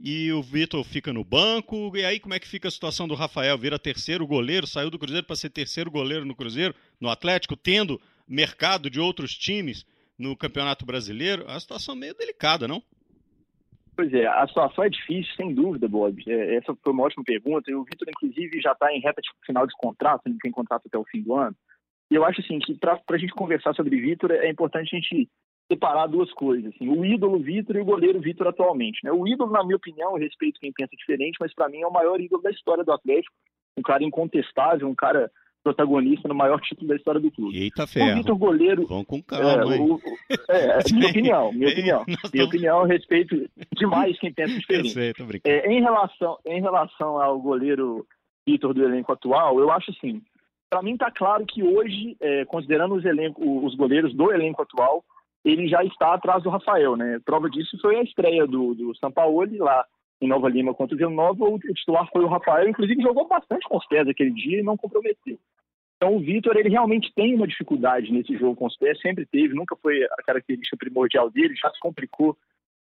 e 0.00 0.32
o 0.32 0.42
Vitor 0.42 0.84
fica 0.84 1.12
no 1.12 1.24
banco. 1.24 1.96
E 1.96 2.04
aí, 2.04 2.20
como 2.20 2.34
é 2.34 2.38
que 2.38 2.46
fica 2.46 2.68
a 2.68 2.70
situação 2.70 3.08
do 3.08 3.14
Rafael? 3.14 3.58
Vira 3.58 3.78
terceiro 3.78 4.26
goleiro, 4.26 4.66
saiu 4.66 4.90
do 4.90 4.98
Cruzeiro 4.98 5.26
para 5.26 5.36
ser 5.36 5.50
terceiro 5.50 5.90
goleiro 5.90 6.24
no 6.24 6.34
Cruzeiro, 6.34 6.74
no 7.00 7.08
Atlético, 7.08 7.56
tendo 7.56 8.00
mercado 8.28 8.90
de 8.90 9.00
outros 9.00 9.36
times 9.36 9.84
no 10.18 10.36
Campeonato 10.36 10.84
Brasileiro. 10.84 11.44
A 11.48 11.58
situação 11.58 11.94
meio 11.94 12.14
delicada, 12.14 12.68
não? 12.68 12.82
Pois 13.96 14.12
é, 14.14 14.26
a 14.26 14.46
situação 14.46 14.84
é 14.84 14.88
difícil, 14.88 15.34
sem 15.34 15.52
dúvida, 15.52 15.88
Bob. 15.88 16.22
É, 16.28 16.56
essa 16.56 16.72
foi 16.84 16.92
uma 16.92 17.02
ótima 17.02 17.24
pergunta. 17.24 17.70
O 17.76 17.82
Vitor, 17.82 18.08
inclusive, 18.08 18.60
já 18.60 18.72
está 18.72 18.92
em 18.92 19.00
reta 19.00 19.20
de 19.20 19.28
final 19.44 19.66
de 19.66 19.74
contrato, 19.76 20.22
ele 20.26 20.38
tem 20.40 20.52
contrato 20.52 20.84
até 20.86 20.96
o 20.96 21.04
fim 21.04 21.20
do 21.20 21.34
ano. 21.34 21.56
E 22.10 22.14
eu 22.14 22.24
acho 22.24 22.40
assim 22.40 22.58
que 22.60 22.74
para 22.74 23.00
a 23.10 23.18
gente 23.18 23.32
conversar 23.32 23.74
sobre 23.74 24.00
Vitor 24.00 24.30
é 24.30 24.48
importante 24.48 24.94
a 24.94 24.98
gente 24.98 25.28
separar 25.70 26.06
duas 26.06 26.32
coisas, 26.32 26.72
assim, 26.74 26.88
o 26.88 27.04
ídolo 27.04 27.38
Vitor 27.40 27.76
e 27.76 27.80
o 27.80 27.84
goleiro 27.84 28.20
Vitor 28.20 28.46
atualmente. 28.46 29.00
Né? 29.04 29.12
O 29.12 29.28
ídolo, 29.28 29.52
na 29.52 29.62
minha 29.62 29.76
opinião, 29.76 30.12
eu 30.12 30.22
respeito 30.22 30.58
quem 30.58 30.72
pensa 30.72 30.96
diferente, 30.96 31.36
mas 31.38 31.52
para 31.52 31.68
mim 31.68 31.82
é 31.82 31.86
o 31.86 31.92
maior 31.92 32.18
ídolo 32.20 32.40
da 32.40 32.50
história 32.50 32.82
do 32.82 32.92
Atlético, 32.92 33.34
um 33.76 33.82
cara 33.82 34.02
incontestável, 34.02 34.88
um 34.88 34.94
cara 34.94 35.30
protagonista 35.68 36.28
no 36.28 36.34
maior 36.34 36.60
título 36.60 36.88
da 36.88 36.96
história 36.96 37.20
do 37.20 37.30
clube. 37.30 37.58
Eita 37.58 37.86
ferro. 37.86 38.12
O 38.12 38.16
Vitor 38.16 38.36
goleiro... 38.36 38.86
Vamos 38.86 39.06
com 39.06 39.22
calma, 39.22 39.74
é, 39.74 39.78
o, 39.78 40.00
é, 40.48 40.78
é 40.78 40.92
minha 40.92 41.08
opinião, 41.10 41.52
minha 41.52 41.68
opinião. 41.68 42.04
Minha 42.32 42.44
opinião, 42.46 42.80
eu 42.80 42.86
respeito 42.86 43.48
demais 43.76 44.18
quem 44.18 44.32
pensa 44.32 44.54
diferente. 44.54 44.92
Sei. 44.92 45.12
É, 45.44 45.70
em, 45.70 45.80
relação, 45.80 46.38
em 46.46 46.60
relação 46.60 47.20
ao 47.20 47.38
goleiro 47.38 48.06
Vitor 48.46 48.72
do 48.72 48.82
elenco 48.82 49.12
atual, 49.12 49.60
eu 49.60 49.70
acho 49.70 49.90
assim, 49.90 50.22
para 50.70 50.82
mim 50.82 50.92
está 50.92 51.10
claro 51.10 51.44
que 51.44 51.62
hoje, 51.62 52.16
é, 52.20 52.44
considerando 52.46 52.94
os, 52.94 53.04
elenco, 53.04 53.66
os 53.66 53.74
goleiros 53.74 54.14
do 54.14 54.32
elenco 54.32 54.62
atual, 54.62 55.04
ele 55.44 55.68
já 55.68 55.84
está 55.84 56.14
atrás 56.14 56.42
do 56.42 56.50
Rafael, 56.50 56.96
né? 56.96 57.20
Prova 57.24 57.48
disso 57.50 57.78
foi 57.80 57.96
a 57.96 58.02
estreia 58.02 58.46
do, 58.46 58.74
do 58.74 58.96
Sampaoli 58.96 59.58
lá 59.58 59.84
em 60.20 60.28
Nova 60.28 60.48
Lima 60.48 60.74
contra 60.74 60.94
o 60.94 60.98
Vila 60.98 61.10
Nova. 61.10 61.44
O 61.44 61.58
titular 61.58 62.08
foi 62.12 62.24
o 62.24 62.28
Rafael, 62.28 62.68
inclusive 62.68 63.02
jogou 63.02 63.28
bastante 63.28 63.66
com 63.68 63.76
os 63.76 63.86
pés 63.86 64.08
aquele 64.08 64.32
dia 64.32 64.60
e 64.60 64.64
não 64.64 64.76
comprometeu. 64.76 65.38
Então 65.98 66.14
o 66.14 66.20
Vitor, 66.20 66.56
ele 66.56 66.68
realmente 66.68 67.12
tem 67.12 67.34
uma 67.34 67.46
dificuldade 67.46 68.12
nesse 68.12 68.36
jogo 68.38 68.54
com 68.54 68.66
os 68.66 68.76
pés, 68.76 69.00
sempre 69.00 69.26
teve, 69.26 69.52
nunca 69.52 69.74
foi 69.76 70.04
a 70.04 70.22
característica 70.24 70.76
primordial 70.76 71.28
dele, 71.28 71.56
já 71.56 71.70
se 71.70 71.80
complicou 71.80 72.36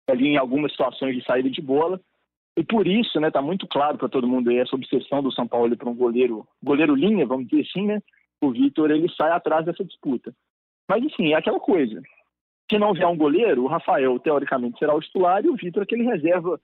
ali 0.07 0.27
em 0.27 0.37
algumas 0.37 0.71
situações 0.71 1.15
de 1.15 1.25
saída 1.25 1.49
de 1.49 1.61
bola. 1.61 1.99
E 2.55 2.63
por 2.63 2.87
isso, 2.87 3.19
né, 3.19 3.29
tá 3.29 3.41
muito 3.41 3.67
claro 3.67 3.97
para 3.97 4.09
todo 4.09 4.27
mundo 4.27 4.49
aí 4.49 4.57
essa 4.57 4.75
obsessão 4.75 5.21
do 5.21 5.31
São 5.31 5.47
Paulo 5.47 5.75
para 5.75 5.89
um 5.89 5.95
goleiro, 5.95 6.47
goleiro 6.61 6.95
linha, 6.95 7.25
vamos 7.25 7.47
dizer 7.47 7.67
assim, 7.69 7.85
né? 7.85 8.01
O 8.41 8.51
Vitor, 8.51 8.91
ele 8.91 9.09
sai 9.15 9.31
atrás 9.31 9.65
dessa 9.65 9.83
disputa. 9.83 10.33
Mas, 10.87 11.03
assim, 11.05 11.33
é 11.33 11.35
aquela 11.35 11.59
coisa. 11.59 12.01
Se 12.69 12.77
não 12.77 12.93
vier 12.93 13.07
um 13.07 13.17
goleiro, 13.17 13.63
o 13.63 13.67
Rafael, 13.67 14.17
teoricamente, 14.19 14.79
será 14.79 14.95
o 14.95 15.01
titular 15.01 15.43
e 15.43 15.49
o 15.49 15.55
Vitor 15.55 15.83
aquele 15.83 16.03
reserva 16.03 16.59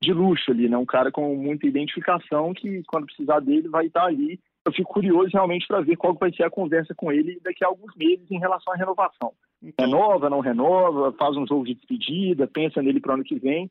de 0.00 0.12
luxo 0.12 0.50
ali, 0.50 0.68
né? 0.68 0.76
Um 0.76 0.86
cara 0.86 1.10
com 1.10 1.34
muita 1.34 1.66
identificação 1.66 2.52
que, 2.54 2.82
quando 2.86 3.06
precisar 3.06 3.40
dele, 3.40 3.68
vai 3.68 3.86
estar 3.86 4.04
ali. 4.04 4.38
Eu 4.68 4.72
fico 4.72 4.92
curioso 4.92 5.30
realmente 5.32 5.66
para 5.66 5.80
ver 5.80 5.96
qual 5.96 6.12
vai 6.12 6.30
ser 6.30 6.42
a 6.42 6.50
conversa 6.50 6.94
com 6.94 7.10
ele 7.10 7.40
daqui 7.42 7.64
a 7.64 7.68
alguns 7.68 7.94
meses 7.96 8.30
em 8.30 8.38
relação 8.38 8.74
à 8.74 8.76
renovação. 8.76 9.32
Renova, 9.80 10.28
não 10.28 10.40
renova, 10.40 11.10
faz 11.12 11.34
um 11.38 11.46
jogo 11.46 11.64
de 11.64 11.74
despedida, 11.74 12.46
pensa 12.46 12.82
nele 12.82 13.00
para 13.00 13.12
o 13.12 13.14
ano 13.14 13.24
que 13.24 13.38
vem. 13.38 13.70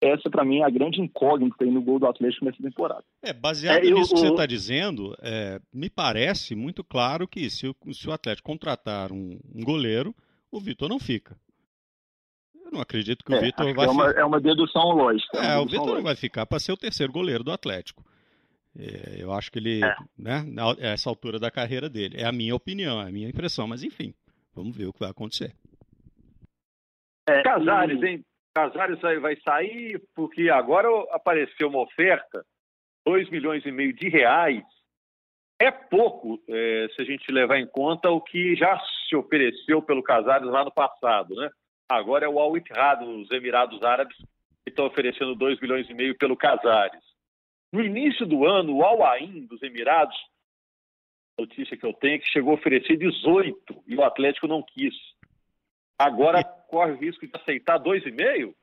Essa, 0.00 0.30
para 0.30 0.46
mim, 0.46 0.60
é 0.60 0.64
a 0.64 0.70
grande 0.70 1.02
incógnita 1.02 1.66
no 1.66 1.82
gol 1.82 1.98
do 1.98 2.06
Atlético 2.06 2.46
nessa 2.46 2.62
temporada. 2.62 3.04
É, 3.22 3.34
baseado 3.34 3.84
é, 3.84 3.90
nisso 3.90 4.14
eu, 4.14 4.14
que 4.14 4.20
você 4.22 4.28
está 4.30 4.46
dizendo, 4.46 5.14
é, 5.20 5.60
me 5.70 5.90
parece 5.90 6.54
muito 6.54 6.82
claro 6.82 7.28
que 7.28 7.50
se 7.50 7.68
o, 7.68 7.74
se 7.92 8.08
o 8.08 8.12
Atlético 8.12 8.48
contratar 8.48 9.12
um, 9.12 9.38
um 9.54 9.62
goleiro, 9.62 10.14
o 10.50 10.58
Vitor 10.58 10.88
não 10.88 10.98
fica. 10.98 11.36
Eu 12.64 12.72
não 12.72 12.80
acredito 12.80 13.22
que 13.22 13.32
o 13.32 13.36
é, 13.36 13.40
Vitor 13.40 13.74
vai. 13.74 13.86
É 13.86 13.90
uma, 13.90 14.10
é 14.12 14.24
uma 14.24 14.40
dedução 14.40 14.92
lógica. 14.92 15.36
É, 15.38 15.56
é 15.56 15.58
o 15.58 15.66
Vitor 15.66 15.96
não 15.96 16.02
vai 16.02 16.16
ficar 16.16 16.46
para 16.46 16.58
ser 16.58 16.72
o 16.72 16.76
terceiro 16.76 17.12
goleiro 17.12 17.44
do 17.44 17.52
Atlético. 17.52 18.02
É, 18.78 19.22
eu 19.22 19.32
acho 19.32 19.50
que 19.50 19.58
ele, 19.58 19.84
é. 19.84 19.96
né, 20.16 20.44
essa 20.78 21.10
altura 21.10 21.38
da 21.38 21.50
carreira 21.50 21.88
dele, 21.88 22.20
é 22.20 22.24
a 22.24 22.32
minha 22.32 22.54
opinião, 22.54 23.00
é 23.02 23.08
a 23.08 23.12
minha 23.12 23.28
impressão, 23.28 23.66
mas 23.66 23.82
enfim, 23.82 24.14
Vamos 24.58 24.76
ver 24.76 24.86
o 24.86 24.92
que 24.92 24.98
vai 24.98 25.10
acontecer. 25.10 25.52
É, 27.28 27.42
Casares, 27.42 28.02
hein? 28.02 28.24
Casares 28.52 29.00
vai 29.00 29.36
sair 29.42 30.02
porque 30.16 30.50
agora 30.50 30.88
apareceu 31.12 31.68
uma 31.68 31.82
oferta, 31.82 32.44
2 33.06 33.30
milhões 33.30 33.64
e 33.64 33.70
meio 33.70 33.92
de 33.92 34.08
reais. 34.08 34.64
É 35.60 35.70
pouco 35.70 36.42
é, 36.48 36.88
se 36.94 37.02
a 37.02 37.04
gente 37.04 37.30
levar 37.30 37.58
em 37.58 37.68
conta 37.68 38.10
o 38.10 38.20
que 38.20 38.56
já 38.56 38.80
se 39.08 39.14
ofereceu 39.14 39.80
pelo 39.80 40.02
Casares 40.02 40.48
lá 40.48 40.64
no 40.64 40.72
passado, 40.72 41.36
né? 41.36 41.48
Agora 41.88 42.26
é 42.26 42.28
o 42.28 42.40
Al 42.40 42.56
Ittihad 42.56 43.04
dos 43.04 43.30
Emirados 43.30 43.80
Árabes 43.84 44.16
que 44.16 44.70
está 44.70 44.82
oferecendo 44.82 45.36
2 45.36 45.60
milhões 45.60 45.88
e 45.88 45.94
meio 45.94 46.18
pelo 46.18 46.36
Casares. 46.36 47.02
No 47.72 47.82
início 47.82 48.26
do 48.26 48.46
ano, 48.46 48.76
o 48.76 48.82
Al 48.82 49.04
Ain 49.04 49.46
dos 49.46 49.62
Emirados, 49.62 50.16
notícia 51.38 51.76
que 51.76 51.84
eu 51.84 51.92
tenho, 51.92 52.14
é 52.14 52.18
que 52.18 52.30
chegou 52.30 52.52
a 52.52 52.54
oferecer 52.54 52.96
18 52.96 53.84
e 53.86 53.96
o 53.96 54.02
Atlético 54.02 54.46
não 54.46 54.62
quis. 54.62 54.94
Agora 55.98 56.42
corre 56.42 56.92
o 56.92 56.98
risco 56.98 57.26
de 57.26 57.32
aceitar 57.34 57.78
2,5? 57.78 58.54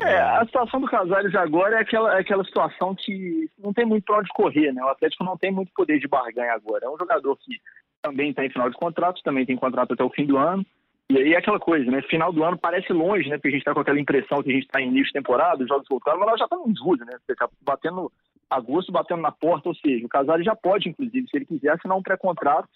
É, 0.00 0.18
a 0.18 0.44
situação 0.44 0.80
do 0.80 0.88
Casares 0.88 1.34
agora 1.34 1.76
é 1.76 1.80
aquela, 1.80 2.16
é 2.16 2.20
aquela 2.20 2.44
situação 2.44 2.94
que 2.94 3.48
não 3.58 3.72
tem 3.72 3.86
muito 3.86 4.04
para 4.04 4.18
onde 4.18 4.28
correr, 4.30 4.72
né? 4.72 4.82
O 4.82 4.88
Atlético 4.88 5.24
não 5.24 5.36
tem 5.36 5.52
muito 5.52 5.72
poder 5.72 5.98
de 5.98 6.08
barganha 6.08 6.52
agora. 6.52 6.86
É 6.86 6.88
um 6.88 6.98
jogador 6.98 7.36
que 7.36 7.60
também 8.02 8.30
está 8.30 8.44
em 8.44 8.50
final 8.50 8.68
de 8.68 8.76
contrato, 8.76 9.22
também 9.22 9.46
tem 9.46 9.56
contrato 9.56 9.92
até 9.92 10.02
o 10.02 10.10
fim 10.10 10.26
do 10.26 10.36
ano. 10.36 10.66
E 11.10 11.18
aí 11.18 11.34
é 11.34 11.38
aquela 11.38 11.58
coisa, 11.58 11.90
né? 11.90 12.00
Final 12.02 12.32
do 12.32 12.44
ano 12.44 12.56
parece 12.56 12.92
longe, 12.92 13.28
né? 13.28 13.36
Porque 13.36 13.48
a 13.48 13.50
gente 13.50 13.62
está 13.62 13.74
com 13.74 13.80
aquela 13.80 13.98
impressão 13.98 14.40
que 14.44 14.50
a 14.50 14.52
gente 14.52 14.66
está 14.66 14.80
em 14.80 14.86
início 14.86 15.06
de 15.06 15.14
temporada, 15.14 15.60
os 15.60 15.68
jogos 15.68 15.88
voltaram, 15.88 16.20
mas 16.20 16.28
nós 16.28 16.38
já 16.38 16.44
estamos 16.44 16.68
em 16.68 16.76
julho, 16.76 17.04
né? 17.04 17.18
Você 17.26 17.34
tá 17.34 17.48
batendo 17.62 18.12
agosto, 18.48 18.92
batendo 18.92 19.20
na 19.20 19.32
porta, 19.32 19.68
ou 19.68 19.74
seja, 19.74 20.06
o 20.06 20.08
Casares 20.08 20.44
já 20.44 20.54
pode, 20.54 20.88
inclusive, 20.88 21.28
se 21.28 21.36
ele 21.36 21.46
quiser, 21.46 21.72
assinar 21.72 21.96
um 21.96 22.02
pré-contrato 22.02 22.68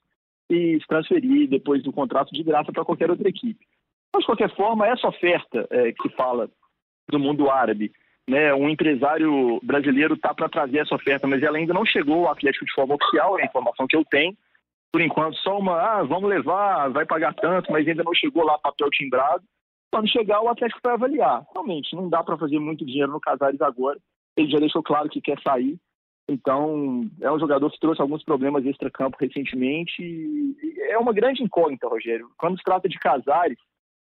e 0.50 0.80
se 0.80 0.86
transferir 0.88 1.48
depois 1.48 1.80
do 1.84 1.92
contrato 1.92 2.32
de 2.32 2.42
graça 2.42 2.72
para 2.72 2.84
qualquer 2.84 3.08
outra 3.08 3.28
equipe. 3.28 3.64
Mas, 4.12 4.22
de 4.22 4.26
qualquer 4.26 4.52
forma, 4.56 4.88
essa 4.88 5.06
oferta 5.06 5.68
é, 5.70 5.92
que 5.92 6.08
fala 6.10 6.50
do 7.08 7.20
mundo 7.20 7.48
árabe, 7.48 7.92
né, 8.28 8.52
um 8.52 8.68
empresário 8.68 9.60
brasileiro 9.62 10.14
está 10.14 10.34
para 10.34 10.48
trazer 10.48 10.78
essa 10.78 10.96
oferta, 10.96 11.28
mas 11.28 11.40
ela 11.40 11.56
ainda 11.56 11.72
não 11.72 11.86
chegou 11.86 12.26
ao 12.26 12.32
Atlético 12.32 12.64
de 12.64 12.72
forma 12.72 12.96
oficial, 12.96 13.38
é 13.38 13.42
a 13.42 13.46
informação 13.46 13.86
que 13.86 13.96
eu 13.96 14.04
tenho, 14.04 14.36
por 14.94 15.00
enquanto, 15.00 15.36
só 15.38 15.58
uma, 15.58 15.72
ah, 15.72 16.04
vamos 16.04 16.30
levar, 16.30 16.88
vai 16.90 17.04
pagar 17.04 17.34
tanto, 17.34 17.72
mas 17.72 17.84
ainda 17.84 18.04
não 18.04 18.14
chegou 18.14 18.44
lá 18.44 18.56
papel 18.58 18.88
timbrado. 18.90 19.42
Quando 19.92 20.08
chegar, 20.08 20.40
o 20.40 20.48
Atlético 20.48 20.78
vai 20.84 20.94
avaliar. 20.94 21.44
Realmente, 21.52 21.96
não 21.96 22.08
dá 22.08 22.22
para 22.22 22.38
fazer 22.38 22.60
muito 22.60 22.86
dinheiro 22.86 23.10
no 23.10 23.18
Casares 23.18 23.60
agora. 23.60 23.98
Ele 24.36 24.48
já 24.48 24.60
deixou 24.60 24.84
claro 24.84 25.08
que 25.08 25.20
quer 25.20 25.36
sair. 25.42 25.76
Então, 26.28 27.10
é 27.20 27.28
um 27.28 27.40
jogador 27.40 27.72
que 27.72 27.80
trouxe 27.80 28.00
alguns 28.00 28.22
problemas 28.22 28.64
extra-campo 28.64 29.16
recentemente. 29.18 30.00
é 30.88 30.96
uma 30.96 31.12
grande 31.12 31.42
incógnita, 31.42 31.88
Rogério. 31.88 32.28
Quando 32.38 32.56
se 32.56 32.62
trata 32.62 32.88
de 32.88 32.96
Casares, 32.96 33.58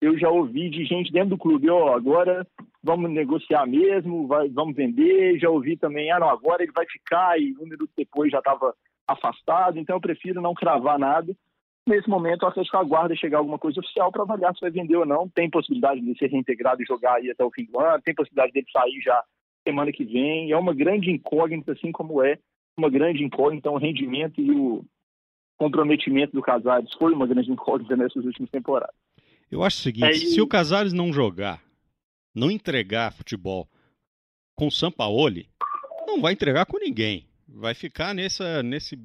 eu 0.02 0.19
já 0.19 0.28
ouvi 0.28 0.71
de 0.71 0.85
gente 0.87 1.12
dentro 1.12 1.31
do 1.31 1.38
clube, 1.38 1.71
ó, 1.71 1.85
oh, 1.85 1.95
agora 1.95 2.45
vamos 2.83 3.12
negociar 3.12 3.64
mesmo, 3.64 4.26
vai, 4.26 4.49
vamos 4.49 4.75
vender. 4.75 5.38
Já 5.38 5.49
ouvi 5.50 5.76
também, 5.76 6.11
ah, 6.11 6.19
não, 6.19 6.31
agora 6.31 6.64
ele 6.64 6.73
vai 6.73 6.85
ficar 6.87 7.40
e 7.40 7.54
um 7.61 7.64
minuto 7.64 7.90
depois 7.97 8.33
já 8.33 8.38
estava 8.38 8.75
afastado, 9.06 9.78
então 9.78 9.96
eu 9.96 10.00
prefiro 10.00 10.40
não 10.40 10.54
cravar 10.54 10.99
nada. 10.99 11.34
Nesse 11.87 12.08
momento, 12.08 12.44
o 12.44 12.46
Atlético 12.46 12.78
aguarda 12.78 13.14
chegar 13.14 13.38
alguma 13.38 13.58
coisa 13.58 13.78
oficial 13.78 14.11
para 14.11 14.23
avaliar 14.23 14.54
se 14.54 14.61
vai 14.61 14.70
vender 14.70 14.96
ou 14.96 15.04
não. 15.04 15.28
Tem 15.28 15.50
possibilidade 15.50 16.00
de 16.00 16.18
ser 16.18 16.30
reintegrado 16.30 16.82
e 16.82 16.87
jogar 16.87 17.16
aí 17.16 17.30
até 17.30 17.44
o 17.44 17.50
fim 17.50 17.64
do 17.66 17.78
ano, 17.78 18.02
tem 18.02 18.14
possibilidade 18.14 18.52
dele 18.52 18.66
sair 18.73 19.00
já 19.02 19.23
semana 19.66 19.92
que 19.92 20.04
vem. 20.04 20.50
É 20.50 20.56
uma 20.56 20.75
grande 20.75 21.11
incógnita, 21.11 21.73
assim 21.73 21.92
como 21.92 22.23
é 22.23 22.38
uma 22.76 22.88
grande 22.88 23.23
incógnita, 23.23 23.70
o 23.70 23.76
rendimento 23.76 24.40
e 24.40 24.50
o 24.50 24.84
comprometimento 25.58 26.32
do 26.32 26.42
Casares 26.42 26.92
foi 26.94 27.12
uma 27.12 27.26
grande 27.26 27.52
incógnita 27.52 27.96
nessas 27.96 28.25
últimas 28.25 28.50
temporadas. 28.50 28.94
Eu 29.50 29.62
acho 29.62 29.78
o 29.78 29.82
seguinte, 29.82 30.06
é, 30.06 30.11
e... 30.12 30.26
se 30.26 30.40
o 30.40 30.49
Casares 30.49 30.92
não 30.92 31.12
jogar, 31.12 31.62
não 32.34 32.50
entregar 32.50 33.12
futebol 33.12 33.68
com 34.56 34.66
o 34.66 34.73
Sampaoli, 34.73 35.49
não 36.06 36.20
vai 36.20 36.32
entregar 36.32 36.66
com 36.66 36.78
ninguém 36.78 37.26
vai 37.49 37.75
ficar 37.75 38.15
nessa, 38.15 38.63
nesse 38.63 38.99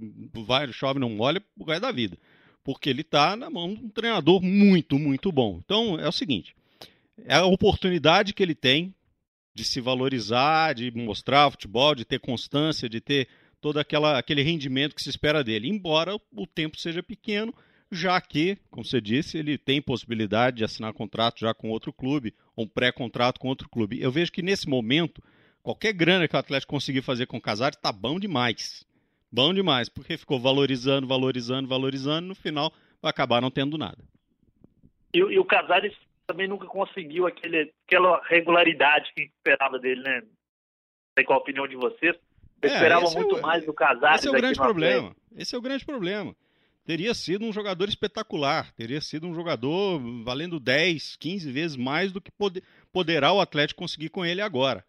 vai, 0.46 0.72
chove, 0.72 1.00
não 1.00 1.10
molha 1.10 1.42
o 1.58 1.64
resto 1.64 1.82
da 1.82 1.92
vida. 1.92 2.18
Porque 2.64 2.90
ele 2.90 3.02
está 3.02 3.36
na 3.36 3.50
mão 3.50 3.74
de 3.74 3.84
um 3.84 3.90
treinador 3.90 4.42
muito, 4.42 5.00
muito 5.00 5.32
bom. 5.32 5.60
Então 5.64 6.00
é 6.00 6.08
o 6.08 6.12
seguinte: 6.12 6.56
é 7.26 7.36
a 7.36 7.46
oportunidade 7.46 8.34
que 8.34 8.44
ele 8.44 8.56
tem 8.56 8.94
de 9.54 9.64
se 9.64 9.82
valorizar, 9.82 10.74
de 10.74 10.92
mostrar 10.92 11.50
futebol, 11.52 11.96
de 11.96 12.06
ter 12.06 12.20
constância, 12.20 12.88
de 12.88 13.02
ter 13.02 13.28
todo 13.60 13.80
aquela, 13.80 14.18
aquele 14.18 14.42
rendimento 14.42 14.96
que 14.96 15.04
se 15.04 15.10
espera 15.10 15.44
dele. 15.44 15.68
Embora 15.68 16.16
o 16.32 16.48
tempo 16.48 16.80
seja 16.80 17.04
pequeno, 17.04 17.54
já 17.92 18.20
que, 18.22 18.58
como 18.70 18.86
você 18.86 19.02
disse, 19.02 19.38
ele 19.38 19.58
tem 19.58 19.82
possibilidade 19.82 20.58
de 20.58 20.64
assinar 20.64 20.94
contrato 20.94 21.40
já 21.40 21.54
com 21.54 21.70
outro 21.70 21.92
clube, 21.92 22.34
ou 22.56 22.66
um 22.66 22.68
pré-contrato 22.68 23.40
com 23.40 23.48
outro 23.48 23.68
clube. 23.68 24.00
Eu 24.00 24.12
vejo 24.12 24.32
que 24.32 24.42
nesse 24.42 24.68
momento 24.68 25.22
Qualquer 25.62 25.94
grana 25.94 26.28
que 26.28 26.36
o 26.36 26.40
Atlético 26.40 26.74
conseguir 26.74 27.02
fazer 27.02 27.26
com 27.26 27.38
o 27.38 27.42
Casares 27.42 27.78
tá 27.78 27.92
bom 27.92 28.20
demais. 28.20 28.86
Bom 29.32 29.54
demais, 29.54 29.90
porque 29.90 30.18
ficou 30.18 30.40
valorizando, 30.40 31.06
valorizando, 31.06 31.68
valorizando, 31.68 32.28
no 32.28 32.36
final 32.36 32.72
vai 33.02 33.12
acabar 33.12 33.42
não 33.42 33.52
tendo 33.52 33.78
nada. 33.78 33.98
E, 35.14 35.20
e 35.20 35.40
o 35.40 35.46
Casares 35.46 35.94
também 36.26 36.48
nunca 36.48 36.66
conseguiu 36.66 37.28
aquele, 37.28 37.72
aquela 37.88 38.22
regularidade 38.28 39.12
que 39.14 39.24
esperava 39.24 39.80
dele, 39.80 40.02
né? 40.02 40.22
Não 40.22 40.30
sei 41.18 41.26
qual 41.26 41.40
a 41.40 41.42
opinião 41.42 41.68
de 41.68 41.76
vocês. 41.76 42.16
Eu 42.62 42.70
é, 42.70 42.74
esperava 42.74 43.06
é 43.06 43.14
muito 43.14 43.36
é 43.36 43.40
o, 43.40 43.42
mais 43.42 43.66
do 43.66 43.74
Casares. 43.74 44.20
Esse 44.20 44.28
é 44.28 44.32
o 44.32 44.34
grande 44.34 44.60
problema. 44.60 45.16
Esse 45.36 45.56
é 45.56 45.58
o 45.58 45.62
grande 45.62 45.86
problema. 45.86 46.36
Teria 46.86 47.14
sido 47.14 47.46
um 47.46 47.54
jogador 47.54 47.88
espetacular, 47.88 48.72
teria 48.74 49.00
sido 49.00 49.28
um 49.28 49.34
jogador 49.34 50.00
valendo 50.24 50.60
10, 50.60 51.18
15 51.18 51.52
vezes 51.52 51.78
mais 51.78 52.12
do 52.12 52.20
que 52.20 52.32
poderá 52.92 53.32
o 53.32 53.40
Atlético 53.40 53.82
conseguir 53.82 54.10
com 54.10 54.26
ele 54.26 54.42
agora. 54.42 54.84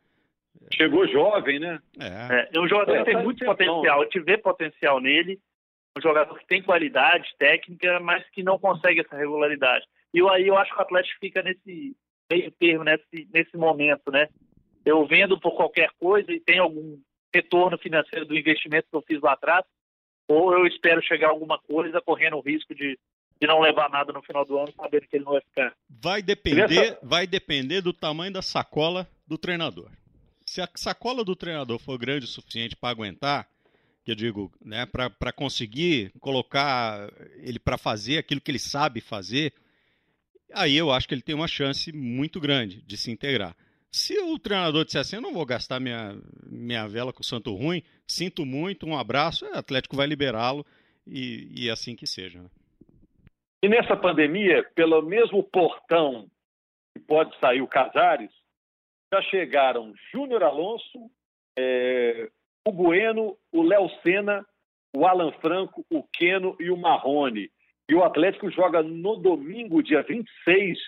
Chegou 0.75 1.07
jovem, 1.09 1.59
né? 1.59 1.79
É, 1.99 2.49
é 2.53 2.61
um 2.61 2.69
jogador 2.69 2.99
que 2.99 3.05
tem 3.05 3.15
tá 3.15 3.23
muito 3.23 3.45
potencial. 3.45 4.03
Eu 4.03 4.09
te 4.09 4.21
vê 4.21 4.39
potencial 4.39 5.01
nele. 5.01 5.39
Um 5.99 6.01
jogador 6.01 6.39
que 6.39 6.47
tem 6.47 6.63
qualidade 6.63 7.29
técnica, 7.39 7.99
mas 8.01 8.29
que 8.31 8.43
não 8.43 8.59
consegue 8.59 9.01
essa 9.01 9.17
regularidade. 9.17 9.85
E 10.15 10.21
aí 10.29 10.47
eu 10.47 10.57
acho 10.57 10.73
que 10.73 10.79
o 10.79 10.83
Atlético 10.83 11.19
fica 11.21 11.43
nesse 11.43 11.97
meio 12.31 12.51
termo, 12.53 12.85
nesse, 12.85 13.29
nesse 13.33 13.57
momento, 13.57 14.11
né? 14.11 14.29
Eu 14.85 15.05
vendo 15.07 15.39
por 15.39 15.57
qualquer 15.57 15.91
coisa 15.99 16.31
e 16.33 16.41
tem 16.41 16.59
algum 16.59 16.99
retorno 17.35 17.77
financeiro 17.79 18.25
do 18.25 18.37
investimento 18.37 18.89
que 18.89 18.97
eu 18.97 19.03
fiz 19.03 19.21
lá 19.21 19.33
atrás, 19.33 19.65
ou 20.29 20.53
eu 20.53 20.67
espero 20.67 21.03
chegar 21.03 21.29
a 21.29 21.31
alguma 21.31 21.59
coisa 21.59 22.01
correndo 22.01 22.37
o 22.37 22.41
risco 22.41 22.75
de, 22.75 22.99
de 23.41 23.47
não 23.47 23.61
levar 23.61 23.91
nada 23.91 24.13
no 24.13 24.23
final 24.23 24.45
do 24.45 24.59
ano, 24.59 24.73
sabendo 24.73 25.07
que 25.09 25.17
ele 25.17 25.25
não 25.25 25.33
vai 25.33 25.43
ficar. 25.43 25.75
Vai 25.89 26.23
depender, 26.23 26.99
vai 27.03 27.27
depender 27.27 27.81
do 27.81 27.93
tamanho 27.93 28.33
da 28.33 28.43
sacola 28.43 29.09
do 29.27 29.37
treinador 29.37 29.91
se 30.51 30.61
a 30.61 30.69
sacola 30.75 31.25
do 31.25 31.37
treinador 31.37 31.79
for 31.79 31.97
grande 31.97 32.25
o 32.25 32.29
suficiente 32.29 32.75
para 32.75 32.91
aguentar, 32.91 33.49
que 34.05 34.11
eu 34.11 34.17
digo, 34.17 34.53
né, 34.61 34.85
para 34.85 35.33
conseguir 35.33 36.13
colocar 36.19 37.09
ele 37.37 37.61
para 37.61 37.79
fazer 37.79 38.19
aquilo 38.19 38.41
que 38.41 38.51
ele 38.51 38.59
sabe 38.59 39.01
fazer, 39.01 39.53
aí 40.53 40.77
eu 40.77 40.91
acho 40.91 41.07
que 41.07 41.15
ele 41.15 41.23
tem 41.23 41.37
uma 41.37 41.47
chance 41.47 41.93
muito 41.93 42.41
grande 42.41 42.83
de 42.83 42.97
se 42.97 43.13
integrar. 43.13 43.55
Se 43.93 44.19
o 44.19 44.37
treinador 44.41 44.85
disser 44.85 45.03
assim, 45.03 45.17
eu 45.17 45.23
não 45.23 45.33
vou 45.33 45.47
gastar 45.47 45.79
minha, 45.79 46.19
minha 46.45 46.89
vela 46.89 47.13
com 47.13 47.21
o 47.21 47.25
Santo 47.25 47.55
Ruim, 47.55 47.85
sinto 48.05 48.45
muito, 48.45 48.89
um 48.89 48.99
abraço, 48.99 49.47
o 49.47 49.57
Atlético 49.57 49.95
vai 49.95 50.09
liberá-lo 50.09 50.67
e, 51.07 51.49
e 51.57 51.69
é 51.69 51.73
assim 51.73 51.95
que 51.95 52.09
seja. 52.09 52.41
Né? 52.43 52.51
E 53.63 53.69
nessa 53.69 53.97
pandemia, 53.97 54.65
pelo 54.75 55.01
mesmo 55.01 55.45
portão 55.45 56.29
que 56.93 56.99
pode 56.99 57.39
sair 57.39 57.63
o 57.63 57.69
Casares, 57.69 58.40
já 59.13 59.21
chegaram 59.23 59.93
Júnior 60.13 60.43
Alonso, 60.43 61.11
é, 61.59 62.29
o 62.67 62.73
Bueno, 62.73 63.37
o 63.53 63.63
Léo 63.63 63.91
Senna, 64.03 64.47
o 64.95 65.07
Alan 65.07 65.33
Franco, 65.41 65.85
o 65.91 66.03
Queno 66.03 66.57
e 66.61 66.71
o 66.71 66.77
Marrone. 66.77 67.51
E 67.89 67.95
o 67.95 68.05
Atlético 68.05 68.51
joga 68.51 68.83
no 68.83 69.17
domingo, 69.17 69.83
dia 69.83 70.03
26, 70.03 70.79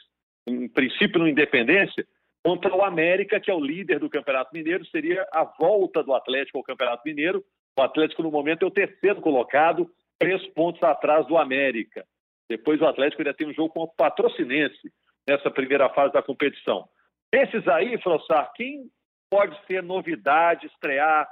em 0.46 0.68
princípio 0.68 1.18
no 1.18 1.28
Independência, 1.28 2.06
contra 2.44 2.74
o 2.74 2.84
América, 2.84 3.40
que 3.40 3.50
é 3.50 3.54
o 3.54 3.64
líder 3.64 3.98
do 3.98 4.10
Campeonato 4.10 4.50
Mineiro. 4.52 4.86
Seria 4.86 5.26
a 5.32 5.44
volta 5.44 6.02
do 6.02 6.14
Atlético 6.14 6.58
ao 6.58 6.64
Campeonato 6.64 7.02
Mineiro. 7.04 7.44
O 7.76 7.82
Atlético, 7.82 8.22
no 8.22 8.30
momento, 8.30 8.64
é 8.64 8.68
o 8.68 8.72
terceiro 8.72 9.20
colocado, 9.20 9.90
três 10.18 10.46
pontos 10.48 10.82
atrás 10.82 11.26
do 11.26 11.36
América. 11.36 12.04
Depois 12.48 12.80
o 12.80 12.86
Atlético 12.86 13.22
ainda 13.22 13.34
tem 13.34 13.48
um 13.48 13.54
jogo 13.54 13.70
com 13.70 13.80
o 13.80 13.88
Patrocinense 13.88 14.92
nessa 15.28 15.50
primeira 15.50 15.88
fase 15.88 16.12
da 16.12 16.22
competição. 16.22 16.88
Esses 17.32 17.66
aí, 17.66 17.98
Frossar, 18.02 18.52
quem 18.54 18.90
pode 19.30 19.58
ser 19.66 19.82
novidade, 19.82 20.66
estrear 20.66 21.26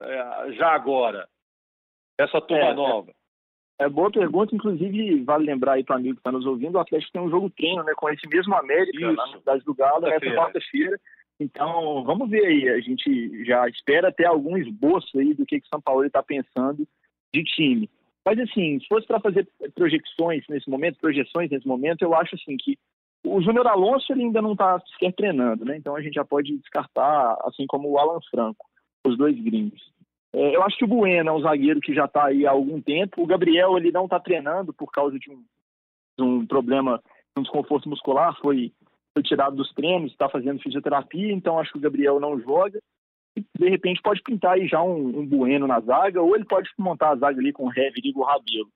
é, 0.00 0.52
já 0.52 0.68
agora? 0.68 1.28
Essa 2.18 2.40
turma 2.40 2.66
é, 2.66 2.74
nova. 2.74 3.10
É, 3.80 3.84
é, 3.84 3.88
boa 3.88 4.10
pergunta, 4.10 4.54
inclusive 4.54 5.24
vale 5.24 5.46
lembrar 5.46 5.72
aí 5.72 5.84
para 5.84 5.96
o 5.96 5.98
amigo 5.98 6.14
que 6.14 6.20
está 6.20 6.30
nos 6.30 6.46
ouvindo, 6.46 6.76
o 6.76 6.80
Atlético 6.80 7.12
tem 7.12 7.22
um 7.22 7.30
jogo 7.30 7.50
treino 7.50 7.82
né, 7.82 7.92
com 7.96 8.08
esse 8.10 8.28
mesmo 8.28 8.54
América 8.54 8.96
Isso. 8.96 9.16
lá 9.16 9.26
na 9.26 9.38
cidade 9.38 9.64
do 9.64 9.74
Galo 9.74 10.02
nessa 10.02 10.26
quarta-feira. 10.26 11.00
Então, 11.40 12.04
vamos 12.04 12.28
ver 12.28 12.44
aí. 12.44 12.68
A 12.68 12.80
gente 12.80 13.44
já 13.44 13.66
espera 13.66 14.12
ter 14.12 14.26
algum 14.26 14.58
esboço 14.58 15.18
aí 15.18 15.32
do 15.32 15.46
que, 15.46 15.58
que 15.58 15.66
o 15.66 15.70
São 15.70 15.80
Paulo 15.80 16.04
está 16.04 16.22
pensando 16.22 16.86
de 17.34 17.42
time. 17.42 17.88
Mas, 18.24 18.38
assim, 18.38 18.78
se 18.78 18.86
fosse 18.86 19.06
para 19.06 19.18
fazer 19.18 19.48
projeções 19.74 20.44
nesse 20.48 20.68
momento, 20.68 21.00
projeções 21.00 21.50
nesse 21.50 21.66
momento, 21.66 22.02
eu 22.02 22.14
acho 22.14 22.34
assim 22.34 22.58
que 22.58 22.78
o 23.24 23.40
Júnior 23.42 23.66
Alonso 23.66 24.12
ele 24.12 24.22
ainda 24.22 24.40
não 24.40 24.52
está 24.52 24.80
sequer 24.92 25.12
treinando, 25.12 25.64
né? 25.64 25.76
Então 25.76 25.94
a 25.94 26.00
gente 26.00 26.14
já 26.14 26.24
pode 26.24 26.56
descartar, 26.58 27.36
assim 27.44 27.66
como 27.66 27.88
o 27.88 27.98
Alan 27.98 28.20
Franco, 28.30 28.66
os 29.06 29.16
dois 29.16 29.38
gringos. 29.38 29.80
É, 30.32 30.56
eu 30.56 30.62
acho 30.62 30.76
que 30.76 30.84
o 30.84 30.88
Bueno 30.88 31.28
é 31.28 31.32
um 31.32 31.40
zagueiro 31.40 31.80
que 31.80 31.94
já 31.94 32.04
está 32.04 32.26
aí 32.26 32.46
há 32.46 32.50
algum 32.50 32.80
tempo. 32.80 33.22
O 33.22 33.26
Gabriel 33.26 33.76
ele 33.76 33.90
não 33.90 34.04
está 34.04 34.18
treinando 34.20 34.72
por 34.72 34.90
causa 34.90 35.18
de 35.18 35.30
um, 35.30 35.42
de 36.18 36.24
um 36.24 36.46
problema, 36.46 37.02
um 37.36 37.42
desconforto 37.42 37.88
muscular, 37.88 38.36
foi, 38.40 38.72
foi 39.12 39.22
tirado 39.22 39.56
dos 39.56 39.72
treinos, 39.72 40.12
está 40.12 40.28
fazendo 40.28 40.62
fisioterapia, 40.62 41.32
então 41.32 41.58
acho 41.58 41.72
que 41.72 41.78
o 41.78 41.82
Gabriel 41.82 42.20
não 42.20 42.40
joga. 42.40 42.80
E, 43.36 43.44
de 43.58 43.68
repente 43.68 44.02
pode 44.02 44.22
pintar 44.22 44.54
aí 44.54 44.66
já 44.66 44.82
um, 44.82 45.20
um 45.20 45.26
Bueno 45.26 45.66
na 45.66 45.80
zaga, 45.80 46.22
ou 46.22 46.34
ele 46.34 46.44
pode 46.44 46.68
montar 46.78 47.10
a 47.10 47.16
zaga 47.16 47.38
ali 47.38 47.52
com 47.52 47.66
o 47.66 47.72
Heavy 47.72 48.00
e 48.04 48.12
o 48.14 48.22
Rabelo. 48.22 48.70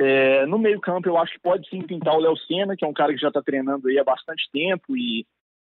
É, 0.00 0.46
no 0.46 0.60
meio 0.60 0.80
campo, 0.80 1.08
eu 1.08 1.18
acho 1.18 1.32
que 1.32 1.40
pode 1.40 1.68
sim 1.68 1.82
pintar 1.82 2.14
o 2.14 2.20
Léo 2.20 2.36
Senna, 2.36 2.76
que 2.76 2.84
é 2.84 2.88
um 2.88 2.92
cara 2.92 3.12
que 3.12 3.20
já 3.20 3.28
está 3.28 3.42
treinando 3.42 3.88
aí 3.88 3.98
há 3.98 4.04
bastante 4.04 4.48
tempo 4.52 4.96
e, 4.96 5.26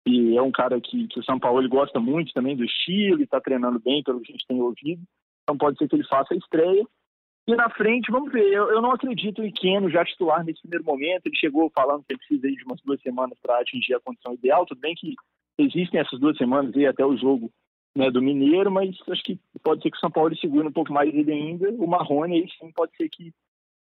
e 0.04 0.36
é 0.36 0.42
um 0.42 0.52
cara 0.52 0.82
que, 0.82 1.08
que 1.08 1.20
o 1.20 1.24
São 1.24 1.40
Paulo 1.40 1.70
gosta 1.70 2.00
muito 2.00 2.34
também 2.34 2.56
do 2.56 2.66
estilo 2.66 3.20
e 3.20 3.24
está 3.24 3.40
treinando 3.40 3.80
bem, 3.80 4.02
pelo 4.02 4.20
que 4.22 4.32
a 4.32 4.34
gente 4.34 4.48
tem 4.48 4.60
ouvido. 4.60 5.04
Então 5.44 5.56
pode 5.56 5.78
ser 5.78 5.88
que 5.88 5.96
ele 5.96 6.08
faça 6.08 6.34
a 6.34 6.38
estreia. 6.38 6.84
E 7.48 7.56
na 7.56 7.70
frente, 7.70 8.12
vamos 8.12 8.32
ver, 8.32 8.52
eu, 8.52 8.72
eu 8.72 8.82
não 8.82 8.92
acredito 8.92 9.44
em 9.44 9.52
Keno 9.52 9.92
já 9.92 10.04
titular 10.04 10.44
nesse 10.44 10.60
primeiro 10.62 10.84
momento. 10.84 11.28
Ele 11.28 11.38
chegou 11.38 11.70
falando 11.70 12.04
que 12.04 12.14
ele 12.14 12.18
precisa 12.18 12.48
de 12.48 12.64
umas 12.64 12.82
duas 12.82 13.00
semanas 13.04 13.38
para 13.40 13.60
atingir 13.60 13.94
a 13.94 14.00
condição 14.00 14.34
ideal. 14.34 14.66
Tudo 14.66 14.82
bem 14.82 14.96
que 14.96 15.14
existem 15.60 16.00
essas 16.00 16.20
duas 16.20 16.36
semanas 16.36 16.76
aí 16.76 16.88
até 16.88 17.06
o 17.06 17.16
jogo 17.16 17.52
né, 17.96 18.10
do 18.10 18.24
Mineiro, 18.24 18.72
mas 18.72 18.96
acho 19.08 19.24
que 19.24 19.40
pode 19.64 19.84
ser 19.84 19.92
que 19.92 19.98
o 19.98 20.00
São 20.00 20.10
Paulo 20.10 20.36
segure 20.38 20.68
um 20.68 20.72
pouco 20.72 20.92
mais 20.92 21.14
ele 21.14 21.32
ainda. 21.32 21.70
O 21.74 21.86
Marrone 21.86 22.42
aí 22.42 22.50
sim 22.60 22.72
pode 22.72 22.96
ser 22.98 23.08
que 23.08 23.32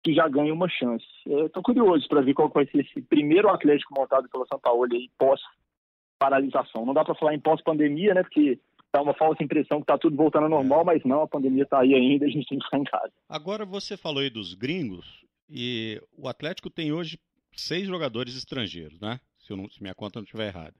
que 0.03 0.13
já 0.13 0.27
ganha 0.27 0.53
uma 0.53 0.69
chance. 0.69 1.05
Estou 1.25 1.63
curioso 1.63 2.07
para 2.07 2.21
ver 2.21 2.33
qual 2.33 2.49
vai 2.49 2.65
ser 2.67 2.85
esse 2.85 3.01
primeiro 3.01 3.49
Atlético 3.49 3.93
montado 3.97 4.27
pelo 4.29 4.45
São 4.47 4.59
Paulo 4.59 4.85
aí 4.91 5.09
pós-paralisação. 5.17 6.85
Não 6.85 6.93
dá 6.93 7.05
para 7.05 7.15
falar 7.15 7.33
em 7.33 7.39
pós-pandemia, 7.39 8.13
né? 8.13 8.23
Porque 8.23 8.59
dá 8.93 9.01
uma 9.01 9.13
falsa 9.13 9.41
impressão 9.41 9.77
que 9.77 9.83
está 9.83 9.97
tudo 9.97 10.15
voltando 10.15 10.43
ao 10.43 10.49
normal, 10.49 10.81
é. 10.81 10.85
mas 10.85 11.03
não, 11.05 11.21
a 11.21 11.27
pandemia 11.27 11.63
está 11.63 11.79
aí 11.79 11.93
ainda, 11.93 12.25
a 12.25 12.29
gente 12.29 12.47
tem 12.47 12.59
que 12.59 12.65
ficar 12.65 12.77
em 12.77 12.83
casa. 12.83 13.11
Agora 13.29 13.65
você 13.65 13.95
falou 13.95 14.21
aí 14.21 14.29
dos 14.29 14.53
gringos 14.53 15.23
e 15.49 16.01
o 16.17 16.27
Atlético 16.27 16.69
tem 16.69 16.91
hoje 16.91 17.17
seis 17.55 17.87
jogadores 17.87 18.35
estrangeiros, 18.35 18.99
né? 18.99 19.19
Se, 19.39 19.55
não, 19.55 19.69
se 19.69 19.81
minha 19.81 19.95
conta 19.95 20.19
não 20.19 20.23
estiver 20.25 20.47
errada. 20.47 20.75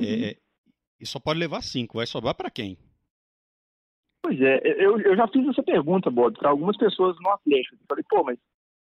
Uhum. 0.00 0.06
É, 0.06 0.36
e 1.00 1.06
só 1.06 1.20
pode 1.20 1.38
levar 1.38 1.62
cinco. 1.62 1.98
Vai 1.98 2.06
sobrar 2.06 2.34
para 2.34 2.50
quem? 2.50 2.76
Pois 4.28 4.42
é, 4.42 4.60
eu, 4.76 5.00
eu 5.00 5.16
já 5.16 5.26
fiz 5.26 5.48
essa 5.48 5.62
pergunta, 5.62 6.10
Bob, 6.10 6.36
para 6.38 6.50
algumas 6.50 6.76
pessoas 6.76 7.16
no 7.18 7.30
Atlético. 7.30 7.76
Eu 7.76 7.86
falei, 7.88 8.04
pô, 8.10 8.22
mas 8.22 8.38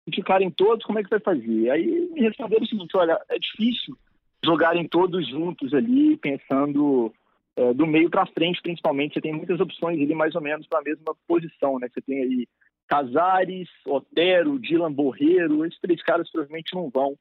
se 0.05 0.15
ficarem 0.15 0.51
todos, 0.51 0.85
como 0.85 0.99
é 0.99 1.03
que 1.03 1.09
vai 1.09 1.19
fazer? 1.19 1.71
Aí 1.71 2.11
me 2.13 2.21
responderam 2.21 2.63
o 2.63 2.67
seguinte: 2.67 2.95
olha, 2.95 3.19
é 3.27 3.39
difícil 3.39 3.97
jogarem 4.45 4.87
todos 4.87 5.27
juntos 5.27 5.73
ali, 5.73 6.15
pensando 6.17 7.11
é, 7.55 7.73
do 7.73 7.87
meio 7.87 8.07
para 8.07 8.27
frente, 8.27 8.61
principalmente. 8.61 9.15
Você 9.15 9.21
tem 9.21 9.33
muitas 9.33 9.59
opções 9.59 9.99
ali, 9.99 10.13
mais 10.13 10.35
ou 10.35 10.41
menos, 10.41 10.67
para 10.67 10.77
a 10.77 10.83
mesma 10.83 11.15
posição, 11.27 11.79
né? 11.79 11.87
Você 11.91 12.01
tem 12.01 12.21
aí 12.21 12.47
Casares, 12.87 13.67
Otero, 13.87 14.59
Dylan 14.59 14.93
Borreiro, 14.93 15.65
esses 15.65 15.79
três 15.79 16.03
caras 16.03 16.29
provavelmente 16.29 16.75
não 16.75 16.87
vão 16.87 17.15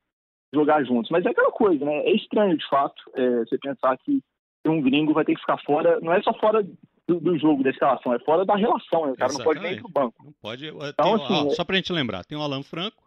jogar 0.52 0.84
juntos. 0.84 1.10
Mas 1.10 1.24
é 1.24 1.30
aquela 1.30 1.52
coisa, 1.52 1.82
né? 1.86 2.00
É 2.00 2.12
estranho, 2.14 2.58
de 2.58 2.68
fato, 2.68 3.02
é, 3.14 3.38
você 3.46 3.56
pensar 3.56 3.96
que 3.96 4.20
um 4.66 4.82
gringo 4.82 5.14
vai 5.14 5.24
ter 5.24 5.34
que 5.34 5.40
ficar 5.40 5.58
fora, 5.64 5.98
não 6.02 6.12
é 6.12 6.20
só 6.20 6.34
fora 6.34 6.62
do, 7.07 7.21
do, 7.21 7.38
jogo, 7.38 7.62
da 7.62 7.71
escalação, 7.71 8.14
é 8.14 8.19
fora 8.21 8.45
da 8.45 8.57
relação, 8.57 9.07
né? 9.07 9.12
O 9.12 9.16
cara 9.16 9.33
Exatamente. 9.33 9.38
não 9.38 9.45
pode 9.45 9.61
nem 9.61 9.73
ir 9.73 9.80
pro 9.80 9.88
banco. 9.88 10.25
Não 10.25 10.33
pode. 10.33 10.66
Então, 10.66 11.14
assim, 11.14 11.49
ó, 11.49 11.50
Só 11.50 11.64
pra 11.64 11.76
gente 11.76 11.92
lembrar, 11.92 12.25
tem 12.25 12.38
o 12.38 12.42
Alan 12.42 12.62
Franco 12.62 13.02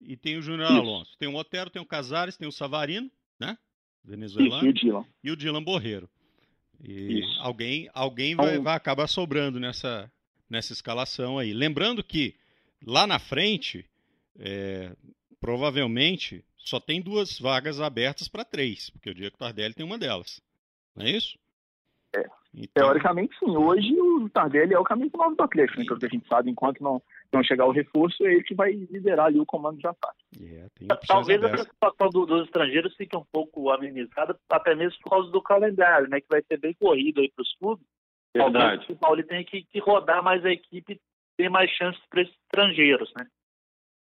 e 0.00 0.16
tem 0.16 0.36
o 0.36 0.42
Júnior 0.42 0.70
Alonso. 0.70 1.16
Tem 1.18 1.28
o 1.28 1.36
Otero, 1.36 1.70
tem 1.70 1.80
o 1.80 1.86
Casares, 1.86 2.36
tem 2.36 2.48
o 2.48 2.52
Savarino, 2.52 3.10
né? 3.38 3.56
Venezuelano. 4.04 4.56
Isso, 4.56 4.66
e 4.66 4.70
o 4.70 4.74
Dylan. 4.74 5.04
E 5.24 5.30
o 5.30 5.36
Dylan 5.36 5.62
Borreiro. 5.62 6.08
E 6.82 7.20
Isso. 7.20 7.40
alguém, 7.40 7.88
alguém 7.94 8.34
vai, 8.34 8.52
então 8.52 8.64
vai 8.64 8.74
acabar 8.74 9.06
sobrando 9.06 9.60
nessa, 9.60 10.10
nessa 10.50 10.72
escalação 10.72 11.38
aí. 11.38 11.52
Lembrando 11.52 12.02
que 12.02 12.34
lá 12.84 13.06
na 13.06 13.18
frente, 13.18 13.84
é, 14.38 14.94
provavelmente, 15.40 16.44
só 16.56 16.80
tem 16.80 17.00
duas 17.00 17.38
vagas 17.38 17.80
abertas 17.80 18.28
para 18.28 18.44
três, 18.44 18.90
porque 18.90 19.10
o 19.10 19.14
Diego 19.14 19.36
Tardelli 19.36 19.74
tem 19.74 19.86
uma 19.86 19.98
delas. 19.98 20.40
Não 20.94 21.06
é 21.06 21.10
isso? 21.10 21.38
É. 22.14 22.24
Então... 22.54 22.84
Teoricamente, 22.84 23.34
sim. 23.38 23.56
Hoje 23.56 23.92
o 23.98 24.28
Tardelli 24.28 24.74
é 24.74 24.78
o 24.78 24.84
caminho 24.84 25.10
novo 25.14 25.34
do 25.34 25.42
Atlético, 25.42 25.80
né? 25.80 25.86
Que 25.86 26.06
a 26.06 26.08
gente 26.08 26.28
sabe, 26.28 26.50
enquanto 26.50 26.82
não, 26.82 27.02
não 27.32 27.42
chegar 27.42 27.66
o 27.66 27.70
reforço, 27.70 28.26
é 28.26 28.32
ele 28.32 28.42
que 28.42 28.54
vai 28.54 28.72
liderar 28.72 29.26
ali 29.26 29.40
o 29.40 29.46
comando 29.46 29.78
de 29.78 29.86
ataque. 29.86 30.22
Yeah, 30.38 30.68
Talvez 31.06 31.42
a 31.42 31.56
situação 31.56 32.10
do, 32.10 32.26
dos 32.26 32.44
estrangeiros 32.44 32.94
fique 32.96 33.16
um 33.16 33.24
pouco 33.32 33.70
amenizada, 33.70 34.38
até 34.50 34.74
mesmo 34.74 35.00
por 35.02 35.10
causa 35.10 35.30
do 35.30 35.42
calendário, 35.42 36.08
né? 36.08 36.20
Que 36.20 36.28
vai 36.28 36.42
ser 36.42 36.58
bem 36.58 36.74
corrido 36.74 37.20
aí 37.20 37.30
para 37.34 37.42
os 37.42 37.54
clubes. 37.56 37.86
Verdade. 38.34 38.86
O 38.90 38.96
Paulo 38.96 39.22
tem 39.22 39.44
que, 39.44 39.62
que, 39.64 39.78
rodar 39.78 40.22
mais 40.22 40.44
a 40.44 40.50
equipe 40.50 41.00
ter 41.36 41.48
mais 41.48 41.70
chances 41.70 42.02
para 42.10 42.22
esses 42.22 42.34
estrangeiros, 42.44 43.10
né? 43.16 43.26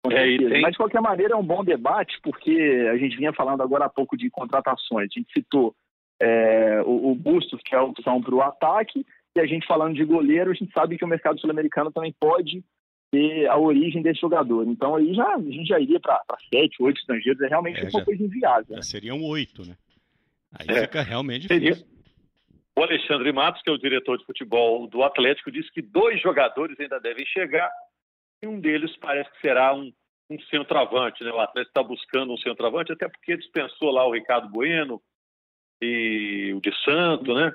É, 0.10 0.38
tem... 0.38 0.62
Mas, 0.62 0.72
de 0.72 0.78
qualquer 0.78 1.02
maneira, 1.02 1.34
é 1.34 1.38
um 1.38 1.46
bom 1.46 1.64
debate, 1.64 2.20
porque 2.22 2.88
a 2.92 2.98
gente 2.98 3.16
vinha 3.16 3.32
falando 3.32 3.62
agora 3.62 3.86
há 3.86 3.90
pouco 3.90 4.18
de 4.18 4.30
contratações. 4.30 5.10
A 5.10 5.20
gente 5.20 5.32
citou 5.32 5.76
é, 6.21 6.81
o, 6.86 7.12
o 7.12 7.15
Bustos, 7.15 7.60
que 7.65 7.75
é 7.75 7.77
a 7.77 7.84
opção 7.84 8.21
para 8.21 8.36
o 8.36 8.41
ataque, 8.41 9.05
e 9.36 9.39
a 9.39 9.45
gente 9.45 9.65
falando 9.65 9.95
de 9.95 10.05
goleiro, 10.05 10.51
a 10.51 10.53
gente 10.53 10.71
sabe 10.71 10.97
que 10.97 11.05
o 11.05 11.07
mercado 11.07 11.39
sul-americano 11.39 11.91
também 11.91 12.13
pode 12.19 12.63
ter 13.12 13.47
a 13.47 13.57
origem 13.57 14.01
desse 14.01 14.21
jogador. 14.21 14.67
Então 14.67 14.95
aí 14.95 15.13
já, 15.13 15.36
a 15.36 15.41
gente 15.41 15.65
já 15.65 15.79
iria 15.79 15.99
para 15.99 16.21
sete, 16.53 16.81
oito 16.81 16.99
estrangeiros, 16.99 17.41
é 17.41 17.47
realmente 17.47 17.79
é, 17.79 17.84
uma 17.84 17.99
já, 17.99 18.05
coisa 18.05 18.23
inviável. 18.23 18.75
Já 18.75 18.81
seriam 18.81 19.21
oito, 19.23 19.65
né? 19.65 19.75
Aí 20.53 20.67
é. 20.69 20.81
fica 20.81 21.01
realmente 21.01 21.47
difícil. 21.47 21.75
Seria. 21.75 21.91
O 22.77 22.84
Alexandre 22.84 23.31
Matos, 23.34 23.62
que 23.62 23.69
é 23.69 23.73
o 23.73 23.77
diretor 23.77 24.17
de 24.17 24.25
futebol 24.25 24.88
do 24.88 25.03
Atlético, 25.03 25.51
disse 25.51 25.71
que 25.71 25.81
dois 25.81 26.21
jogadores 26.21 26.79
ainda 26.79 26.99
devem 26.99 27.25
chegar 27.25 27.69
e 28.41 28.47
um 28.47 28.60
deles 28.60 28.95
parece 28.97 29.29
que 29.31 29.41
será 29.41 29.75
um, 29.75 29.91
um 30.29 30.39
centroavante. 30.49 31.23
Né? 31.23 31.31
O 31.31 31.39
Atlético 31.39 31.69
está 31.77 31.84
buscando 31.84 32.34
um 32.34 32.38
centroavante, 32.38 32.93
até 32.93 33.10
porque 33.10 33.38
dispensou 33.38 33.91
lá 33.91 34.07
o 34.07 34.13
Ricardo 34.13 34.49
Bueno, 34.49 35.01
e 35.82 36.54
o 36.54 36.62
de 36.62 36.72
Santo, 36.84 37.34
né? 37.34 37.52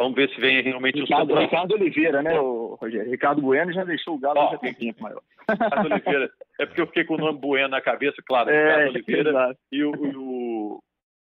Vamos 0.00 0.14
ver 0.14 0.30
se 0.30 0.40
vem 0.40 0.62
realmente 0.62 0.98
Ricardo, 0.98 1.34
um 1.34 1.38
Ricardo 1.38 1.74
Oliveira, 1.74 2.22
né, 2.22 2.40
o 2.40 2.74
Rogério? 2.80 3.10
Ricardo 3.10 3.42
Bueno 3.42 3.70
já 3.70 3.84
deixou 3.84 4.14
o 4.14 4.18
Galo 4.18 4.40
oh, 4.40 4.52
já 4.52 4.56
tem 4.58 4.72
tempo 4.72 5.02
maior. 5.02 5.20
Ricardo 5.46 5.92
Oliveira. 5.92 6.30
É 6.58 6.64
porque 6.64 6.80
eu 6.80 6.86
fiquei 6.86 7.04
com 7.04 7.14
o 7.16 7.18
nome 7.18 7.38
Bueno 7.38 7.68
na 7.68 7.82
cabeça, 7.82 8.16
claro. 8.26 8.48
É, 8.48 8.88
Ricardo 8.88 8.88
Oliveira 8.96 9.56
e 9.70 9.84
o, 9.84 9.94
e 9.94 10.16
o, 10.16 10.82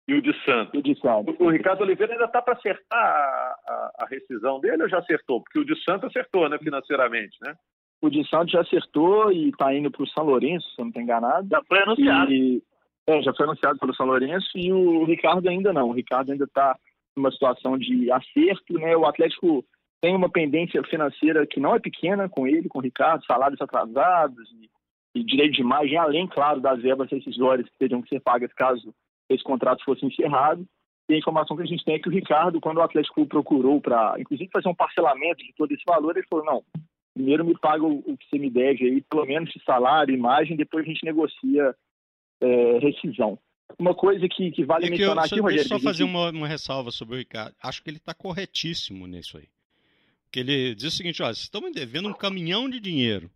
e 0.08 0.14
o 0.14 0.20
de 0.20 0.44
Santo. 0.44 0.78
O, 0.78 0.82
de 0.82 0.94
Santo. 1.00 1.34
o, 1.38 1.44
o 1.46 1.48
Ricardo 1.48 1.80
Oliveira 1.80 2.12
ainda 2.12 2.26
está 2.26 2.42
para 2.42 2.52
acertar 2.52 2.98
a, 2.98 3.56
a, 3.66 3.92
a, 4.00 4.06
rescisão 4.10 4.60
dele 4.60 4.82
ou 4.82 4.88
já 4.90 4.98
acertou? 4.98 5.40
Porque 5.40 5.58
o 5.58 5.64
de 5.64 5.82
Santo 5.82 6.04
acertou, 6.04 6.46
né, 6.46 6.58
financeiramente, 6.58 7.38
né? 7.40 7.54
O 8.02 8.10
de 8.10 8.28
Santo 8.28 8.52
já 8.52 8.60
acertou 8.60 9.32
e 9.32 9.48
está 9.48 9.74
indo 9.74 9.90
para 9.90 10.02
o 10.02 10.08
São 10.08 10.24
Lourenço, 10.24 10.68
se 10.68 10.80
eu 10.80 10.84
não 10.84 10.90
estou 10.90 11.02
enganado. 11.02 11.48
Já 11.50 11.62
foi 11.66 11.78
anunciado. 11.78 12.30
E, 12.30 12.62
é, 13.06 13.22
já 13.22 13.32
foi 13.32 13.46
anunciado 13.46 13.78
pelo 13.78 13.94
São 13.94 14.06
Lourenço 14.06 14.50
e 14.56 14.72
o 14.72 15.04
Ricardo 15.04 15.48
ainda 15.48 15.72
não. 15.72 15.90
O 15.90 15.92
Ricardo 15.92 16.32
ainda 16.32 16.44
está 16.44 16.76
numa 17.16 17.30
situação 17.30 17.78
de 17.78 18.10
acerto, 18.10 18.74
né? 18.74 18.96
O 18.96 19.06
Atlético 19.06 19.64
tem 20.00 20.14
uma 20.14 20.28
pendência 20.28 20.82
financeira 20.84 21.46
que 21.46 21.60
não 21.60 21.74
é 21.74 21.80
pequena 21.80 22.28
com 22.28 22.46
ele, 22.46 22.68
com 22.68 22.78
o 22.78 22.82
Ricardo, 22.82 23.24
salários 23.24 23.60
atrasados 23.60 24.48
e, 24.52 25.20
e 25.20 25.24
direito 25.24 25.54
de 25.54 25.62
imagem, 25.62 25.96
além, 25.96 26.26
claro, 26.26 26.60
das 26.60 26.82
verbas 26.82 27.10
rescisórias 27.10 27.68
que 27.68 27.78
teriam 27.78 28.02
que 28.02 28.08
ser 28.08 28.20
pagas 28.20 28.52
caso 28.52 28.92
esse 29.28 29.42
contrato 29.42 29.84
fosse 29.84 30.04
encerrado. 30.04 30.66
E 31.08 31.14
a 31.14 31.18
informação 31.18 31.56
que 31.56 31.62
a 31.62 31.66
gente 31.66 31.84
tem 31.84 31.94
é 31.94 31.98
que 32.00 32.08
o 32.08 32.12
Ricardo, 32.12 32.60
quando 32.60 32.78
o 32.78 32.82
Atlético 32.82 33.24
procurou 33.26 33.80
para, 33.80 34.16
inclusive, 34.18 34.50
fazer 34.52 34.68
um 34.68 34.74
parcelamento 34.74 35.44
de 35.44 35.54
todo 35.56 35.70
esse 35.72 35.84
valor, 35.86 36.16
ele 36.16 36.26
falou: 36.28 36.44
não, 36.44 36.62
primeiro 37.14 37.44
me 37.44 37.56
paga 37.56 37.84
o, 37.84 38.16
que 38.16 38.28
você 38.28 38.38
me 38.38 38.50
deve 38.50 38.84
aí, 38.84 39.00
pelo 39.02 39.24
menos 39.24 39.50
de 39.50 39.62
salário, 39.62 40.14
imagem, 40.14 40.56
depois 40.56 40.84
a 40.84 40.88
gente 40.88 41.04
negocia 41.04 41.74
é, 42.40 42.78
rescisão. 42.78 43.38
Uma 43.78 43.94
coisa 43.94 44.26
que, 44.28 44.50
que 44.52 44.64
vale 44.64 44.86
é 44.86 44.88
que 44.88 44.92
mencionar 44.92 45.24
eu, 45.24 45.26
aqui, 45.26 45.40
Rogério... 45.40 45.62
Deixa 45.62 45.74
eu 45.74 45.78
só 45.78 45.84
fazer 45.84 46.04
uma, 46.04 46.30
uma, 46.30 46.48
ressalva 46.48 46.90
sobre 46.90 47.16
o 47.16 47.18
Ricardo. 47.18 47.54
Acho 47.62 47.82
que 47.82 47.90
ele 47.90 47.98
está 47.98 48.14
corretíssimo 48.14 49.06
nisso 49.06 49.38
aí. 49.38 49.48
Porque 50.24 50.40
ele 50.40 50.74
diz 50.74 50.92
o 50.92 50.96
seguinte, 50.96 51.22
olha, 51.22 51.34
vocês 51.34 51.44
estão 51.44 51.60
me 51.60 51.72
devendo 51.72 52.08
um 52.08 52.14
caminhão 52.14 52.68
de 52.68 52.80
dinheiro 52.80 53.30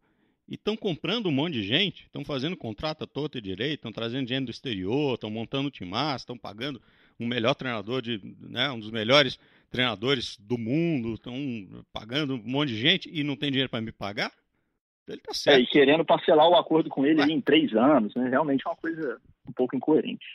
e 0.48 0.54
estão 0.54 0.76
comprando 0.76 1.26
um 1.26 1.32
monte 1.32 1.54
de 1.54 1.62
gente, 1.62 2.04
estão 2.04 2.24
fazendo 2.24 2.56
contrato 2.56 3.04
a 3.04 3.06
todo 3.06 3.38
e 3.38 3.40
direito, 3.40 3.76
estão 3.76 3.92
trazendo 3.92 4.26
dinheiro 4.26 4.46
do 4.46 4.50
exterior, 4.50 5.14
estão 5.14 5.30
montando 5.30 5.70
timaço, 5.70 6.24
estão 6.24 6.36
pagando 6.36 6.82
um 7.20 7.26
melhor 7.26 7.54
treinador, 7.54 8.02
de, 8.02 8.20
né, 8.40 8.70
um 8.70 8.80
dos 8.80 8.90
melhores 8.90 9.38
treinadores 9.70 10.36
do 10.40 10.58
mundo, 10.58 11.14
estão 11.14 11.34
pagando 11.92 12.34
um 12.34 12.42
monte 12.42 12.70
de 12.70 12.80
gente 12.80 13.10
e 13.12 13.22
não 13.22 13.36
tem 13.36 13.50
dinheiro 13.50 13.70
para 13.70 13.80
me 13.80 13.92
pagar? 13.92 14.32
Ele 15.12 15.20
tá 15.20 15.34
certo. 15.34 15.58
É, 15.58 15.60
e 15.60 15.66
querendo 15.66 16.04
parcelar 16.04 16.48
o 16.48 16.56
acordo 16.56 16.88
com 16.88 17.04
ele 17.04 17.22
em 17.22 17.40
três 17.40 17.74
anos, 17.74 18.14
né? 18.14 18.28
Realmente 18.28 18.62
é 18.66 18.70
uma 18.70 18.76
coisa 18.76 19.20
um 19.48 19.52
pouco 19.52 19.76
incoerente. 19.76 20.26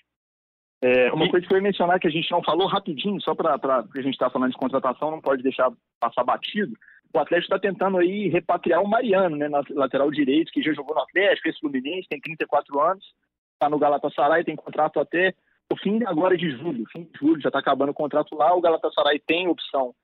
É, 0.81 1.11
uma 1.11 1.25
e... 1.25 1.29
coisa 1.29 1.47
que 1.47 1.53
eu 1.53 1.57
ia 1.57 1.63
mencionar 1.63 1.99
que 1.99 2.07
a 2.07 2.11
gente 2.11 2.29
não 2.31 2.43
falou 2.43 2.67
rapidinho, 2.67 3.19
só 3.21 3.33
para 3.33 3.55
a 3.55 4.01
gente 4.01 4.13
estar 4.13 4.25
tá 4.25 4.31
falando 4.31 4.51
de 4.51 4.57
contratação, 4.57 5.11
não 5.11 5.21
pode 5.21 5.41
deixar 5.41 5.71
passar 5.99 6.23
batido. 6.23 6.75
o 7.13 7.19
Atlético 7.19 7.55
está 7.55 7.59
tentando 7.59 7.97
aí 7.97 8.27
repatriar 8.27 8.83
o 8.83 8.87
Mariano, 8.87 9.35
né, 9.35 9.47
na 9.47 9.63
lateral 9.71 10.11
direito, 10.11 10.51
que 10.51 10.61
já 10.61 10.73
jogou 10.73 10.95
no 10.95 11.01
Atlético, 11.01 11.43
fez 11.43 11.57
Fluminense, 11.59 12.07
tem 12.09 12.19
34 12.19 12.79
anos, 12.79 13.05
está 13.53 13.69
no 13.69 13.79
Galatasaray, 13.79 14.43
tem 14.43 14.55
contrato 14.55 14.99
até 14.99 15.33
o 15.71 15.77
fim 15.77 16.03
agora 16.05 16.37
de 16.37 16.51
julho, 16.51 16.85
fim 16.91 17.03
de 17.03 17.19
julho, 17.19 17.41
já 17.41 17.49
está 17.49 17.59
acabando 17.59 17.89
o 17.89 17.95
contrato 17.95 18.35
lá, 18.35 18.53
o 18.53 18.61
Galatasaray 18.61 19.19
tem 19.19 19.47
opção 19.47 19.95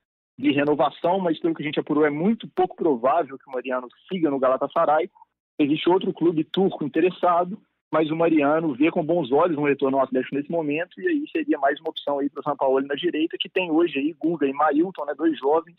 de 0.41 0.51
renovação, 0.51 1.19
mas 1.19 1.39
pelo 1.39 1.53
que 1.53 1.61
a 1.61 1.65
gente 1.65 1.79
apurou 1.79 2.05
é 2.05 2.09
muito 2.09 2.47
pouco 2.47 2.75
provável 2.75 3.37
que 3.37 3.47
o 3.47 3.51
Mariano 3.51 3.87
siga 4.11 4.29
no 4.29 4.39
Galatasaray. 4.39 5.09
Existe 5.59 5.89
outro 5.89 6.11
clube 6.11 6.43
turco 6.43 6.83
interessado, 6.83 7.61
mas 7.91 8.09
o 8.09 8.15
Mariano 8.15 8.73
vê 8.73 8.89
com 8.89 9.05
bons 9.05 9.31
olhos 9.31 9.57
um 9.57 9.65
retorno 9.65 9.97
ao 9.97 10.03
Atlético 10.03 10.35
nesse 10.35 10.49
momento, 10.49 10.99
e 10.99 11.07
aí 11.07 11.23
seria 11.31 11.59
mais 11.59 11.79
uma 11.79 11.89
opção 11.89 12.19
aí 12.19 12.29
para 12.29 12.39
o 12.39 12.43
São 12.43 12.55
Paulo 12.55 12.81
na 12.81 12.95
direita, 12.95 13.37
que 13.39 13.49
tem 13.49 13.69
hoje 13.69 13.99
aí 13.99 14.13
Guga 14.13 14.47
e 14.47 14.53
Mailton, 14.53 15.05
né, 15.05 15.13
dois 15.15 15.37
jovens, 15.37 15.77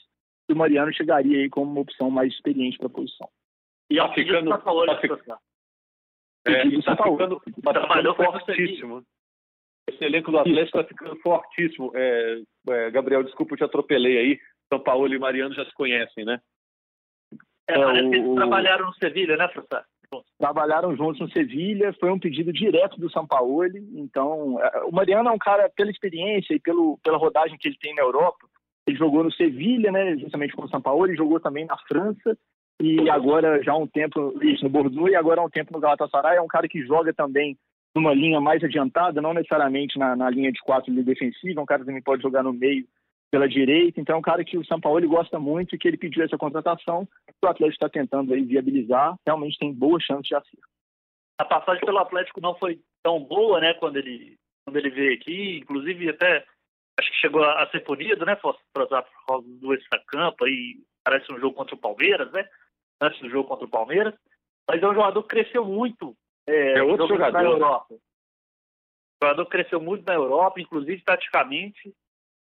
e 0.48 0.52
o 0.52 0.56
Mariano 0.56 0.92
chegaria 0.92 1.38
aí 1.38 1.50
como 1.50 1.70
uma 1.70 1.80
opção 1.80 2.10
mais 2.10 2.32
experiente 2.32 2.78
para 2.78 2.86
a 2.86 2.90
posição. 2.90 3.28
E 3.90 3.98
ao 3.98 4.12
ficando, 4.14 4.50
São 4.50 4.60
Paulo, 4.60 4.86
tá, 4.86 5.00
fic... 5.00 5.12
é, 6.46 6.82
tá 6.82 6.96
ficando, 6.96 7.40
tá 7.62 7.80
ficando 7.80 8.14
fortíssimo. 8.14 9.04
Esse 9.88 10.04
elenco 10.04 10.30
do 10.30 10.38
Atlético 10.38 10.78
está 10.78 10.84
ficando 10.84 11.16
fortíssimo. 11.20 11.92
É, 11.94 12.42
é, 12.68 12.90
Gabriel, 12.90 13.22
desculpa, 13.24 13.54
eu 13.54 13.58
te 13.58 13.64
atropelei 13.64 14.18
aí. 14.18 14.40
São 14.72 14.80
Paulo 14.80 15.12
e 15.12 15.18
Mariano 15.18 15.54
já 15.54 15.64
se 15.64 15.72
conhecem, 15.74 16.24
né? 16.24 16.40
É, 17.68 17.74
parece 17.74 18.10
que 18.10 18.16
eles 18.16 18.34
trabalharam 18.34 18.86
no 18.86 18.94
Sevilha, 18.94 19.36
né, 19.36 19.48
professor? 19.48 19.84
trabalharam 20.38 20.94
juntos 20.96 21.20
no 21.20 21.30
Sevilha, 21.30 21.94
foi 21.94 22.10
um 22.10 22.18
pedido 22.18 22.52
direto 22.52 23.00
do 23.00 23.10
Sampaoli, 23.10 23.78
então 23.94 24.58
é, 24.60 24.84
o 24.84 24.92
Mariano 24.92 25.28
é 25.28 25.32
um 25.32 25.38
cara, 25.38 25.70
pela 25.74 25.90
experiência 25.90 26.54
e 26.54 26.60
pelo, 26.60 26.98
pela 27.02 27.16
rodagem 27.16 27.56
que 27.58 27.68
ele 27.68 27.78
tem 27.80 27.94
na 27.94 28.02
Europa, 28.02 28.46
ele 28.86 28.96
jogou 28.96 29.24
no 29.24 29.32
Sevilha, 29.32 29.90
né, 29.90 30.16
justamente 30.16 30.54
com 30.54 30.64
o 30.64 30.68
Sampaoli, 30.68 31.16
jogou 31.16 31.40
também 31.40 31.64
na 31.64 31.76
França, 31.88 32.36
e 32.80 33.08
agora 33.08 33.62
já 33.62 33.72
há 33.72 33.76
um 33.76 33.86
tempo, 33.86 34.34
isso, 34.42 34.64
no 34.64 34.70
Bordeaux, 34.70 35.10
e 35.10 35.14
agora 35.14 35.40
há 35.40 35.44
um 35.44 35.50
tempo 35.50 35.72
no 35.72 35.80
Galatasaray, 35.80 36.36
é 36.36 36.42
um 36.42 36.48
cara 36.48 36.68
que 36.68 36.84
joga 36.84 37.14
também 37.14 37.56
numa 37.94 38.14
linha 38.14 38.40
mais 38.40 38.62
adiantada, 38.64 39.20
não 39.20 39.34
necessariamente 39.34 39.98
na, 39.98 40.16
na 40.16 40.30
linha 40.30 40.50
de 40.50 40.60
quatro 40.60 40.92
de 40.92 41.02
defensiva, 41.02 41.60
é 41.60 41.62
um 41.62 41.66
cara 41.66 41.80
que 41.80 41.86
também 41.86 42.02
pode 42.02 42.22
jogar 42.22 42.42
no 42.42 42.52
meio 42.52 42.86
pela 43.30 43.48
direita, 43.48 43.98
então 43.98 44.16
é 44.16 44.18
um 44.18 44.22
cara 44.22 44.44
que 44.44 44.58
o 44.58 44.64
São 44.64 44.78
Paulo 44.78 45.08
gosta 45.08 45.38
muito 45.38 45.74
e 45.74 45.78
que 45.78 45.88
ele 45.88 45.96
pediu 45.96 46.22
essa 46.22 46.36
contratação, 46.36 47.08
o 47.42 47.46
Atlético 47.46 47.84
está 47.84 47.88
tentando 47.88 48.34
aí 48.34 48.42
viabilizar, 48.42 49.16
realmente 49.26 49.58
tem 49.58 49.72
boa 49.72 49.98
chance 50.00 50.28
de 50.28 50.34
acerto. 50.34 50.68
A 51.38 51.44
passagem 51.44 51.84
pelo 51.84 51.98
Atlético 51.98 52.42
não 52.42 52.54
foi 52.54 52.78
tão 53.02 53.18
boa, 53.20 53.58
né, 53.58 53.72
quando 53.74 53.96
ele, 53.96 54.36
quando 54.64 54.76
ele 54.76 54.90
veio 54.90 55.14
aqui, 55.14 55.58
inclusive 55.58 56.10
até 56.10 56.44
acho 57.00 57.10
que 57.10 57.16
chegou 57.16 57.42
a, 57.42 57.66
ser 57.70 57.80
punido, 57.80 58.26
né, 58.26 58.36
por 58.36 58.54
causa 58.74 59.06
do 59.46 59.72
extra-campo, 59.72 60.44
aí 60.44 60.76
parece 61.02 61.32
um 61.32 61.40
jogo 61.40 61.56
contra 61.56 61.74
o 61.74 61.78
Palmeiras, 61.78 62.30
né, 62.32 62.46
antes 63.00 63.18
do 63.20 63.30
jogo 63.30 63.48
contra 63.48 63.64
o 63.64 63.70
Palmeiras, 63.70 64.14
mas 64.68 64.82
é 64.82 64.86
um 64.86 64.94
jogador 64.94 65.22
que 65.22 65.30
cresceu 65.30 65.64
muito 65.64 66.14
é, 66.46 66.78
é 66.78 66.82
outro 66.82 67.08
jogador 67.08 67.32
na 67.32 67.42
Europa. 67.42 67.94
O 67.94 69.24
jogador 69.24 69.46
cresceu 69.46 69.80
muito 69.80 70.04
na 70.04 70.14
Europa, 70.14 70.60
inclusive 70.60 71.02
taticamente, 71.02 71.94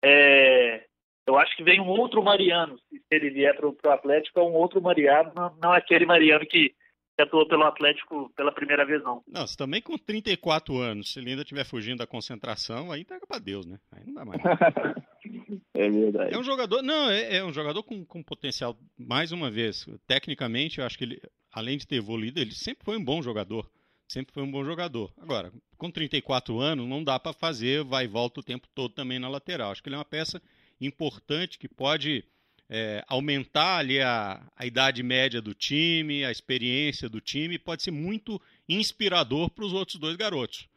é, 0.04 0.86
eu 1.28 1.38
acho 1.38 1.56
que 1.56 1.64
vem 1.64 1.80
um 1.80 1.90
outro 1.90 2.24
Mariano, 2.24 2.78
se 2.90 3.02
ele 3.12 3.30
vier 3.30 3.56
para 3.56 3.68
o 3.68 3.94
Atlético, 3.94 4.40
é 4.40 4.44
um 4.44 4.54
outro 4.54 4.82
Mariano, 4.82 5.32
não, 5.36 5.56
não 5.62 5.72
aquele 5.74 6.06
Mariano 6.06 6.46
que 6.46 6.74
atuou 7.20 7.48
pelo 7.48 7.64
Atlético 7.66 8.32
pela 8.36 8.52
primeira 8.52 8.86
vez, 8.86 9.04
não. 9.04 9.22
Não, 9.28 9.46
se 9.46 9.58
também 9.58 9.82
com 9.82 9.98
34 9.98 10.78
anos, 10.78 11.12
se 11.12 11.20
ele 11.20 11.32
ainda 11.32 11.42
estiver 11.42 11.66
fugindo 11.66 12.00
da 12.00 12.08
concentração, 12.08 12.92
aí 12.92 13.04
pega 13.04 13.28
para 13.28 13.40
Deus, 13.40 13.66
né? 13.66 13.78
Aí 13.92 14.06
não 14.06 14.14
dá 14.14 14.26
mais. 14.26 14.42
é 15.76 15.90
verdade. 15.90 16.34
É 16.34 16.38
um 16.38 16.44
jogador, 16.44 16.82
não, 16.82 17.12
é, 17.12 17.38
é 17.38 17.44
um 17.44 17.54
jogador 17.54 17.84
com, 17.84 18.06
com 18.06 18.24
potencial, 18.24 18.76
mais 18.98 19.32
uma 19.32 19.52
vez, 19.52 19.86
tecnicamente, 20.08 20.80
eu 20.80 20.86
acho 20.86 20.98
que 20.98 21.04
ele, 21.04 21.22
além 21.54 21.78
de 21.78 21.86
ter 21.86 21.98
evoluído, 21.98 22.40
ele 22.40 22.54
sempre 22.54 22.86
foi 22.86 22.98
um 22.98 23.04
bom 23.04 23.22
jogador 23.22 23.70
sempre 24.10 24.34
foi 24.34 24.44
um 24.44 24.52
bom 24.52 24.66
jogador. 24.66 25.14
Agora, 25.18 25.54
com 25.78 25.90
34 25.90 26.60
anos, 26.60 26.88
não 26.88 27.04
dá 27.04 27.20
para 27.20 27.32
fazer 27.32 27.84
vai 27.84 28.06
e 28.06 28.08
volta 28.08 28.40
o 28.40 28.44
tempo 28.44 28.68
todo 28.74 28.94
também 28.94 29.20
na 29.20 29.30
lateral. 29.30 29.72
Acho 29.72 29.82
que 29.82 29.88
ele 29.88 29.96
é 29.96 30.00
uma 30.00 30.06
peça 30.06 30.42
importante 30.82 31.60
que 31.60 31.68
pode 31.68 32.26
é, 32.68 33.04
aumentar 33.08 33.78
ali 33.78 34.02
a, 34.02 34.42
a 34.56 34.66
idade 34.66 35.04
média 35.04 35.42
do 35.42 35.54
time, 35.54 36.26
a 36.26 36.32
experiência 36.32 37.08
do 37.08 37.22
time, 37.22 37.60
pode 37.60 37.84
ser 37.84 37.92
muito 37.92 38.42
inspirador 38.68 39.50
para 39.52 39.66
os 39.66 39.74
outros 39.74 39.98
dois 39.98 40.16
garotos. 40.16 40.68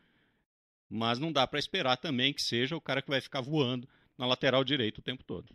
Mas 0.89 1.19
não 1.19 1.33
dá 1.33 1.47
para 1.47 1.59
esperar 1.59 1.97
também 1.97 2.35
que 2.35 2.43
seja 2.43 2.77
o 2.77 2.81
cara 2.81 3.01
que 3.01 3.09
vai 3.09 3.21
ficar 3.21 3.41
voando 3.41 3.89
na 4.17 4.27
lateral 4.27 4.63
direito 4.63 4.99
o 4.99 5.03
tempo 5.03 5.25
todo. 5.25 5.55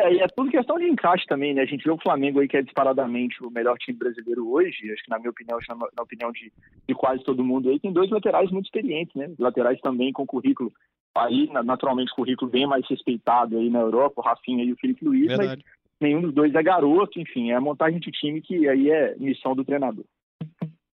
É, 0.00 0.14
e 0.14 0.20
é 0.20 0.26
tudo 0.28 0.50
questão 0.50 0.78
de 0.78 0.88
encaixe 0.88 1.26
também, 1.26 1.52
né? 1.52 1.62
A 1.62 1.66
gente 1.66 1.84
vê 1.84 1.90
o 1.90 2.00
Flamengo 2.00 2.40
aí 2.40 2.48
que 2.48 2.56
é 2.56 2.62
disparadamente 2.62 3.44
o 3.44 3.50
melhor 3.50 3.76
time 3.76 3.98
brasileiro 3.98 4.50
hoje, 4.50 4.90
acho 4.90 5.04
que 5.04 5.10
na 5.10 5.18
minha 5.18 5.30
opinião, 5.30 5.58
na, 5.68 5.74
na 5.76 6.02
opinião 6.02 6.32
de, 6.32 6.50
de, 6.88 6.94
quase 6.94 7.22
todo 7.22 7.44
mundo 7.44 7.68
aí, 7.68 7.78
tem 7.78 7.92
dois 7.92 8.10
laterais 8.10 8.50
muito 8.50 8.64
experientes, 8.64 9.14
né? 9.14 9.30
Laterais 9.38 9.78
também 9.80 10.10
com 10.12 10.26
currículo, 10.26 10.72
aí 11.14 11.48
naturalmente 11.64 12.14
currículo 12.14 12.50
bem 12.50 12.66
mais 12.66 12.86
respeitado 12.88 13.58
aí 13.58 13.68
na 13.68 13.80
Europa, 13.80 14.20
o 14.20 14.24
Rafinha 14.24 14.64
e 14.64 14.72
o 14.72 14.76
Felipe 14.76 15.04
Luiz, 15.04 15.26
Verdade. 15.26 15.62
mas 15.62 15.74
nenhum 16.00 16.22
dos 16.22 16.32
dois 16.32 16.54
é 16.54 16.62
garoto, 16.62 17.20
enfim, 17.20 17.50
é 17.50 17.56
a 17.56 17.60
montagem 17.60 18.00
de 18.00 18.10
time 18.10 18.40
que 18.40 18.66
aí 18.68 18.90
é 18.90 19.14
missão 19.18 19.54
do 19.54 19.64
treinador. 19.64 20.04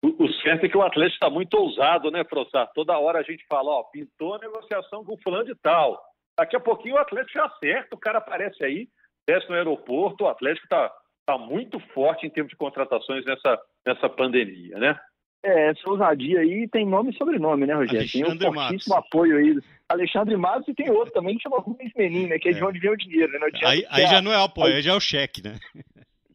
O, 0.01 0.29
certo 0.45 0.67
é 0.67 0.69
que 0.69 0.77
o 0.77 0.83
Atlético 0.83 1.15
está 1.15 1.31
muito 1.31 1.55
ousado, 1.55 2.11
né, 2.11 2.25
Frossar? 2.25 2.71
Toda 2.75 2.99
hora 2.99 3.21
a 3.21 3.23
gente 3.23 3.45
fala, 3.49 3.71
ó, 3.71 3.83
pintou 3.85 4.35
a 4.35 4.39
negociação 4.39 5.05
com 5.05 5.17
fulano 5.17 5.45
de 5.45 5.55
tal 5.57 6.12
Daqui 6.39 6.57
a 6.57 6.61
pouquinho 6.61 6.95
o 6.95 6.99
Atlético 6.99 7.39
já 7.39 7.47
acerta, 7.47 7.95
o 7.95 7.99
cara 7.99 8.19
aparece 8.19 8.65
aí, 8.65 8.89
desce 9.27 9.49
no 9.49 9.55
aeroporto, 9.55 10.25
o 10.25 10.29
Atlético 10.29 10.67
está 10.67 10.91
tá 11.27 11.39
muito 11.39 11.79
forte 11.95 12.27
em 12.27 12.31
termos 12.31 12.51
de 12.51 12.57
contratações 12.57 13.25
nessa, 13.25 13.61
nessa 13.87 14.09
pandemia, 14.09 14.79
né? 14.79 14.99
É, 15.45 15.71
essa 15.71 15.91
ousadia 15.91 16.39
aí 16.39 16.69
tem 16.69 16.87
nome 16.87 17.11
e 17.11 17.17
sobrenome, 17.17 17.67
né, 17.67 17.75
Rogério? 17.75 17.99
Alexandre 17.99 18.39
tem 18.39 18.49
um 18.49 18.55
fortíssimo 18.55 18.95
Matos. 18.95 19.09
apoio 19.09 19.37
aí. 19.37 19.59
Alexandre 19.89 20.37
Matos 20.37 20.69
e 20.69 20.75
tem 20.75 20.89
outro 20.89 21.13
também 21.13 21.37
que 21.37 21.43
chama 21.43 21.59
Rubens 21.59 21.93
Menin, 21.97 22.29
né? 22.29 22.39
Que 22.39 22.49
é, 22.49 22.53
é. 22.53 22.55
de 22.55 22.65
onde 22.65 22.79
vem 22.79 22.91
o 22.91 22.97
dinheiro, 22.97 23.33
né? 23.33 23.49
aí, 23.65 23.85
aí 23.91 24.07
já 24.07 24.23
não 24.23 24.33
é 24.33 24.43
apoio, 24.43 24.75
aí 24.75 24.83
já 24.83 24.93
é 24.93 24.97
o 24.97 25.01
cheque, 25.01 25.43
né? 25.43 25.59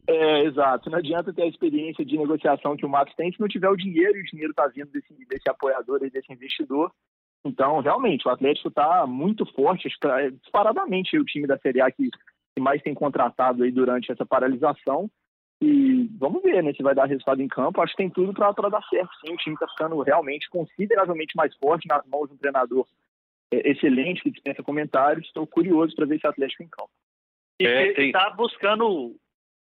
É, 0.06 0.44
exato. 0.44 0.88
Não 0.88 0.98
adianta 0.98 1.34
ter 1.34 1.42
a 1.42 1.46
experiência 1.46 2.02
de 2.02 2.16
negociação 2.16 2.76
que 2.76 2.86
o 2.86 2.88
Matos 2.88 3.14
tem 3.14 3.30
se 3.30 3.38
não 3.38 3.46
tiver 3.46 3.68
o 3.68 3.76
dinheiro, 3.76 4.16
e 4.16 4.22
o 4.22 4.24
dinheiro 4.24 4.52
está 4.52 4.66
vindo 4.66 4.90
desse, 4.90 5.12
desse 5.26 5.50
apoiador 5.50 6.02
e 6.02 6.10
desse 6.10 6.32
investidor. 6.32 6.90
Então, 7.44 7.80
realmente, 7.80 8.26
o 8.26 8.30
Atlético 8.30 8.68
está 8.68 9.06
muito 9.06 9.46
forte, 9.54 9.88
tá, 10.00 10.20
é 10.20 10.30
disparadamente 10.30 11.18
o 11.18 11.24
time 11.24 11.46
da 11.46 11.58
Série 11.58 11.80
A 11.80 11.90
que, 11.90 12.10
que 12.10 12.60
mais 12.60 12.82
tem 12.82 12.94
contratado 12.94 13.62
aí 13.62 13.70
durante 13.70 14.10
essa 14.10 14.26
paralisação. 14.26 15.10
E 15.60 16.08
vamos 16.18 16.42
ver 16.42 16.62
né, 16.62 16.72
se 16.72 16.82
vai 16.82 16.94
dar 16.94 17.06
resultado 17.06 17.42
em 17.42 17.48
campo. 17.48 17.80
Acho 17.80 17.92
que 17.92 18.02
tem 18.02 18.10
tudo 18.10 18.32
para 18.32 18.52
dar 18.52 18.82
certo. 18.88 19.10
Sim, 19.24 19.32
o 19.32 19.36
time 19.36 19.54
está 19.54 19.66
ficando 19.68 20.00
realmente 20.02 20.48
consideravelmente 20.50 21.36
mais 21.36 21.54
forte 21.56 21.88
nas 21.88 22.04
mãos 22.06 22.28
de 22.28 22.34
um 22.34 22.38
treinador 22.38 22.86
é, 23.50 23.70
excelente 23.70 24.22
que 24.22 24.30
dispensa 24.30 24.62
comentários. 24.62 25.26
Estou 25.26 25.46
curioso 25.46 25.94
para 25.96 26.06
ver 26.06 26.16
esse 26.16 26.26
Atlético 26.26 26.62
em 26.62 26.68
campo. 26.68 26.90
E 27.60 27.66
é, 27.66 28.06
está 28.06 28.30
buscando 28.30 29.16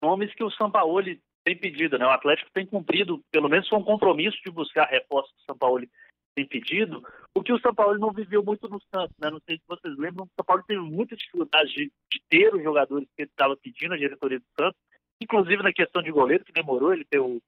nomes 0.02 0.34
que 0.34 0.42
o 0.42 0.50
Sampaoli 0.50 1.20
tem 1.44 1.56
pedido. 1.56 1.98
Né? 1.98 2.06
O 2.06 2.10
Atlético 2.10 2.50
tem 2.54 2.64
cumprido, 2.64 3.22
pelo 3.30 3.48
menos 3.50 3.68
foi 3.68 3.78
um 3.78 3.84
compromisso 3.84 4.38
de 4.42 4.50
buscar 4.50 4.86
reforços 4.86 5.34
do 5.36 5.42
Sampaoli 5.44 5.90
tem 6.34 6.46
pedido, 6.46 7.02
o 7.34 7.42
que 7.42 7.52
o 7.52 7.60
São 7.60 7.74
Paulo 7.74 7.98
não 7.98 8.12
viveu 8.12 8.42
muito 8.42 8.68
no 8.68 8.80
Santos, 8.92 9.16
né? 9.18 9.30
Não 9.30 9.40
sei 9.46 9.56
se 9.56 9.62
vocês 9.66 9.96
lembram, 9.96 10.24
o 10.24 10.30
São 10.36 10.44
Paulo 10.44 10.62
teve 10.66 10.80
muita 10.80 11.16
dificuldade 11.16 11.72
de, 11.72 11.92
de 12.10 12.22
ter 12.28 12.54
os 12.54 12.62
jogadores 12.62 13.08
que 13.16 13.22
ele 13.22 13.30
estava 13.30 13.56
pedindo, 13.56 13.94
a 13.94 13.98
diretoria 13.98 14.38
do 14.38 14.46
Santos, 14.58 14.80
inclusive 15.20 15.62
na 15.62 15.72
questão 15.72 16.02
de 16.02 16.10
goleiro, 16.10 16.44
que 16.44 16.52
demorou 16.52 16.92
ele 16.92 17.04
ter 17.04 17.20
o, 17.20 17.40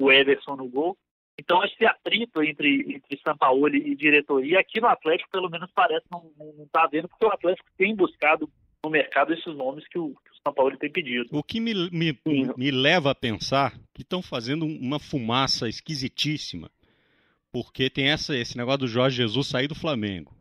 o 0.00 0.12
Everson 0.12 0.56
no 0.56 0.68
gol. 0.68 0.96
Então, 1.38 1.64
esse 1.64 1.84
atrito 1.84 2.42
entre, 2.42 2.94
entre 2.94 3.20
São 3.22 3.36
Paulo 3.36 3.68
e 3.68 3.96
diretoria, 3.96 4.60
aqui 4.60 4.80
no 4.80 4.86
Atlético, 4.86 5.30
pelo 5.30 5.50
menos, 5.50 5.70
parece 5.74 6.06
não 6.10 6.30
estar 6.64 6.80
tá 6.80 6.84
havendo, 6.84 7.08
porque 7.08 7.26
o 7.26 7.32
Atlético 7.32 7.68
tem 7.76 7.94
buscado 7.94 8.48
no 8.84 8.90
mercado 8.90 9.32
esses 9.32 9.54
nomes 9.56 9.86
que 9.88 9.98
o, 9.98 10.10
que 10.10 10.30
o 10.30 10.42
São 10.46 10.54
Paulo 10.54 10.76
tem 10.76 10.90
pedido. 10.90 11.28
O 11.32 11.42
que 11.42 11.58
me, 11.58 11.74
me, 11.90 12.18
me 12.56 12.70
leva 12.70 13.10
a 13.10 13.14
pensar 13.14 13.72
que 13.92 14.02
estão 14.02 14.22
fazendo 14.22 14.64
uma 14.64 15.00
fumaça 15.00 15.68
esquisitíssima 15.68 16.70
porque 17.54 17.88
tem 17.88 18.08
essa, 18.08 18.36
esse 18.36 18.56
negócio 18.56 18.80
do 18.80 18.88
Jorge 18.88 19.18
Jesus 19.18 19.46
sair 19.46 19.68
do 19.68 19.76
Flamengo. 19.76 20.36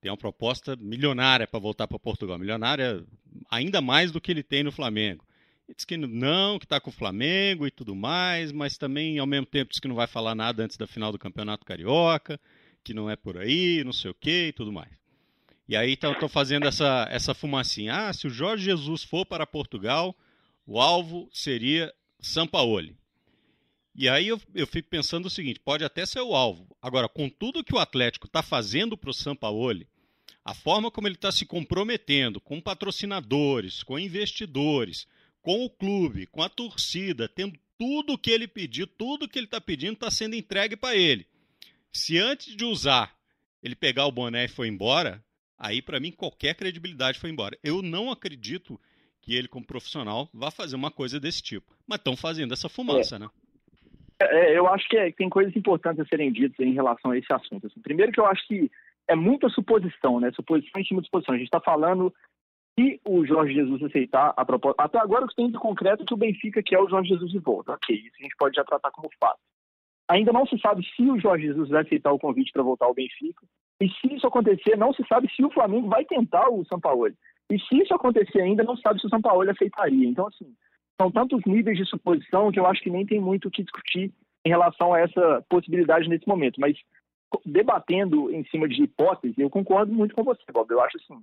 Tem 0.00 0.08
uma 0.08 0.16
proposta 0.16 0.76
milionária 0.76 1.48
para 1.48 1.58
voltar 1.58 1.88
para 1.88 1.98
Portugal, 1.98 2.38
milionária 2.38 3.04
ainda 3.50 3.80
mais 3.80 4.12
do 4.12 4.20
que 4.20 4.30
ele 4.30 4.44
tem 4.44 4.62
no 4.62 4.70
Flamengo. 4.70 5.24
Ele 5.66 5.74
diz 5.74 5.84
que 5.84 5.96
não, 5.96 6.56
que 6.56 6.64
está 6.64 6.78
com 6.78 6.90
o 6.90 6.92
Flamengo 6.92 7.66
e 7.66 7.72
tudo 7.72 7.92
mais, 7.92 8.52
mas 8.52 8.78
também 8.78 9.18
ao 9.18 9.26
mesmo 9.26 9.46
tempo 9.46 9.72
diz 9.72 9.80
que 9.80 9.88
não 9.88 9.96
vai 9.96 10.06
falar 10.06 10.36
nada 10.36 10.62
antes 10.62 10.76
da 10.76 10.86
final 10.86 11.10
do 11.10 11.18
Campeonato 11.18 11.66
Carioca, 11.66 12.38
que 12.84 12.94
não 12.94 13.10
é 13.10 13.16
por 13.16 13.36
aí, 13.36 13.82
não 13.82 13.92
sei 13.92 14.12
o 14.12 14.14
que 14.14 14.46
e 14.46 14.52
tudo 14.52 14.72
mais. 14.72 14.92
E 15.68 15.74
aí 15.74 15.94
estou 15.94 16.28
fazendo 16.28 16.68
essa, 16.68 17.08
essa 17.10 17.34
fumacinha. 17.34 18.06
Ah, 18.06 18.12
se 18.12 18.28
o 18.28 18.30
Jorge 18.30 18.66
Jesus 18.66 19.02
for 19.02 19.26
para 19.26 19.44
Portugal, 19.44 20.16
o 20.64 20.80
alvo 20.80 21.28
seria 21.32 21.92
Sampaoli. 22.20 22.96
E 23.98 24.08
aí 24.08 24.28
eu, 24.28 24.40
eu 24.54 24.64
fico 24.64 24.88
pensando 24.88 25.26
o 25.26 25.30
seguinte: 25.30 25.58
pode 25.58 25.82
até 25.82 26.06
ser 26.06 26.20
o 26.20 26.32
alvo. 26.32 26.68
Agora, 26.80 27.08
com 27.08 27.28
tudo 27.28 27.64
que 27.64 27.74
o 27.74 27.80
Atlético 27.80 28.28
está 28.28 28.44
fazendo 28.44 28.96
para 28.96 29.10
o 29.10 29.12
Sampaoli, 29.12 29.88
a 30.44 30.54
forma 30.54 30.88
como 30.88 31.08
ele 31.08 31.16
está 31.16 31.32
se 31.32 31.44
comprometendo 31.44 32.40
com 32.40 32.60
patrocinadores, 32.60 33.82
com 33.82 33.98
investidores, 33.98 35.04
com 35.42 35.64
o 35.64 35.68
clube, 35.68 36.28
com 36.28 36.40
a 36.44 36.48
torcida, 36.48 37.28
tendo 37.28 37.58
tudo 37.76 38.12
o 38.12 38.18
que 38.18 38.30
ele 38.30 38.46
pediu, 38.46 38.86
tudo 38.86 39.28
que 39.28 39.36
ele 39.36 39.46
está 39.46 39.60
pedindo 39.60 39.94
está 39.94 40.12
sendo 40.12 40.36
entregue 40.36 40.76
para 40.76 40.94
ele. 40.94 41.26
Se 41.90 42.18
antes 42.18 42.54
de 42.54 42.64
usar 42.64 43.12
ele 43.60 43.74
pegar 43.74 44.06
o 44.06 44.12
boné 44.12 44.44
e 44.44 44.48
foi 44.48 44.68
embora, 44.68 45.24
aí 45.58 45.82
para 45.82 45.98
mim 45.98 46.12
qualquer 46.12 46.54
credibilidade 46.54 47.18
foi 47.18 47.30
embora. 47.30 47.58
Eu 47.64 47.82
não 47.82 48.12
acredito 48.12 48.80
que 49.20 49.34
ele, 49.34 49.48
como 49.48 49.66
profissional, 49.66 50.30
vá 50.32 50.52
fazer 50.52 50.76
uma 50.76 50.92
coisa 50.92 51.18
desse 51.18 51.42
tipo. 51.42 51.76
Mas 51.84 51.98
estão 51.98 52.16
fazendo 52.16 52.54
essa 52.54 52.68
fumaça, 52.68 53.16
é. 53.16 53.18
né? 53.18 53.28
É, 54.20 54.58
eu 54.58 54.66
acho 54.66 54.88
que 54.88 54.96
é, 54.96 55.12
tem 55.12 55.28
coisas 55.28 55.54
importantes 55.54 56.00
a 56.00 56.06
serem 56.06 56.32
ditas 56.32 56.66
em 56.66 56.72
relação 56.72 57.12
a 57.12 57.18
esse 57.18 57.32
assunto. 57.32 57.66
Assim, 57.66 57.80
primeiro 57.80 58.12
que 58.12 58.20
eu 58.20 58.26
acho 58.26 58.46
que 58.46 58.70
é 59.06 59.14
muita 59.14 59.48
suposição, 59.48 60.20
né? 60.20 60.30
Suposição 60.32 60.80
em 60.80 60.84
cima 60.84 61.00
de 61.00 61.06
suposição. 61.06 61.34
A 61.34 61.38
gente 61.38 61.46
está 61.46 61.60
falando 61.60 62.12
se 62.78 63.00
o 63.04 63.24
Jorge 63.24 63.54
Jesus 63.54 63.82
aceitar 63.82 64.32
a 64.36 64.44
proposta. 64.44 64.82
Até 64.82 64.98
agora 64.98 65.24
o 65.24 65.28
que 65.28 65.36
tem 65.36 65.50
de 65.50 65.58
concreto 65.58 66.02
é 66.02 66.06
que 66.06 66.14
o 66.14 66.18
Benfica 66.18 66.62
quer 66.62 66.78
o 66.78 66.88
Jorge 66.88 67.10
Jesus 67.10 67.30
de 67.30 67.38
volta. 67.38 67.72
Ok, 67.72 67.94
isso 67.94 68.16
a 68.18 68.22
gente 68.22 68.36
pode 68.36 68.56
já 68.56 68.64
tratar 68.64 68.90
como 68.90 69.08
fato. 69.18 69.38
Ainda 70.08 70.32
não 70.32 70.46
se 70.46 70.58
sabe 70.58 70.84
se 70.96 71.02
o 71.02 71.18
Jorge 71.18 71.46
Jesus 71.46 71.68
vai 71.68 71.82
aceitar 71.82 72.12
o 72.12 72.18
convite 72.18 72.52
para 72.52 72.62
voltar 72.62 72.86
ao 72.86 72.94
Benfica. 72.94 73.46
E 73.80 73.88
se 73.88 74.14
isso 74.14 74.26
acontecer, 74.26 74.76
não 74.76 74.92
se 74.92 75.04
sabe 75.06 75.28
se 75.34 75.44
o 75.44 75.50
Flamengo 75.50 75.88
vai 75.88 76.04
tentar 76.04 76.48
o 76.48 76.64
São 76.64 76.80
Paulo. 76.80 77.08
E 77.50 77.58
se 77.60 77.78
isso 77.78 77.94
acontecer 77.94 78.40
ainda, 78.40 78.64
não 78.64 78.76
se 78.76 78.82
sabe 78.82 79.00
se 79.00 79.06
o 79.06 79.10
São 79.10 79.20
Paulo 79.20 79.48
aceitaria. 79.48 80.08
Então, 80.08 80.26
assim, 80.26 80.52
são 81.00 81.10
tantos 81.10 81.40
níveis 81.46 81.78
de 81.78 81.84
suposição 81.84 82.50
que 82.50 82.58
eu 82.58 82.66
acho 82.66 82.82
que 82.82 82.90
nem 82.90 83.06
tem 83.06 83.20
muito 83.20 83.48
o 83.48 83.50
que 83.50 83.62
discutir 83.62 84.12
em 84.44 84.48
relação 84.48 84.92
a 84.92 85.00
essa 85.00 85.44
possibilidade 85.48 86.08
nesse 86.08 86.26
momento. 86.26 86.60
Mas 86.60 86.76
debatendo 87.44 88.30
em 88.32 88.44
cima 88.46 88.68
de 88.68 88.82
hipóteses, 88.82 89.36
eu 89.38 89.50
concordo 89.50 89.92
muito 89.92 90.14
com 90.14 90.24
você, 90.24 90.42
Bob. 90.52 90.70
Eu 90.70 90.80
acho 90.80 90.96
assim, 90.96 91.22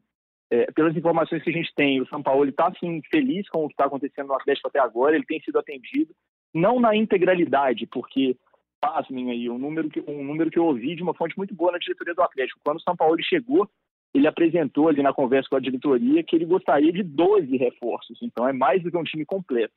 é, 0.51 0.71
pelas 0.71 0.95
informações 0.95 1.43
que 1.43 1.49
a 1.49 1.53
gente 1.53 1.73
tem, 1.75 2.01
o 2.01 2.07
São 2.07 2.21
Paulo 2.21 2.47
está 2.47 2.67
assim 2.67 3.01
feliz 3.11 3.47
com 3.49 3.65
o 3.65 3.67
que 3.67 3.73
está 3.73 3.85
acontecendo 3.85 4.27
no 4.27 4.35
Atlético 4.35 4.67
até 4.67 4.79
agora. 4.79 5.15
Ele 5.15 5.25
tem 5.25 5.41
sido 5.41 5.59
atendido, 5.59 6.13
não 6.53 6.79
na 6.79 6.95
integralidade, 6.95 7.87
porque 7.87 8.37
pasmem 8.79 9.31
aí 9.31 9.49
um 9.49 9.57
número 9.57 9.89
que 9.89 10.03
um 10.07 10.23
número 10.23 10.51
que 10.51 10.59
eu 10.59 10.65
ouvi 10.65 10.95
de 10.95 11.01
uma 11.01 11.13
fonte 11.13 11.37
muito 11.37 11.55
boa 11.55 11.71
na 11.71 11.79
diretoria 11.79 12.13
do 12.13 12.21
Atlético. 12.21 12.59
Quando 12.63 12.77
o 12.77 12.81
São 12.81 12.95
Paulo 12.95 13.17
chegou, 13.23 13.67
ele 14.15 14.27
apresentou 14.27 14.87
ali 14.87 15.03
na 15.03 15.13
conversa 15.13 15.49
com 15.49 15.57
a 15.57 15.59
diretoria 15.59 16.23
que 16.23 16.37
ele 16.37 16.45
gostaria 16.45 16.91
de 16.91 17.03
12 17.03 17.57
reforços. 17.57 18.17
Então 18.21 18.47
é 18.47 18.53
mais 18.53 18.81
do 18.81 18.89
que 18.89 18.97
um 18.97 19.03
time 19.03 19.25
completo 19.25 19.73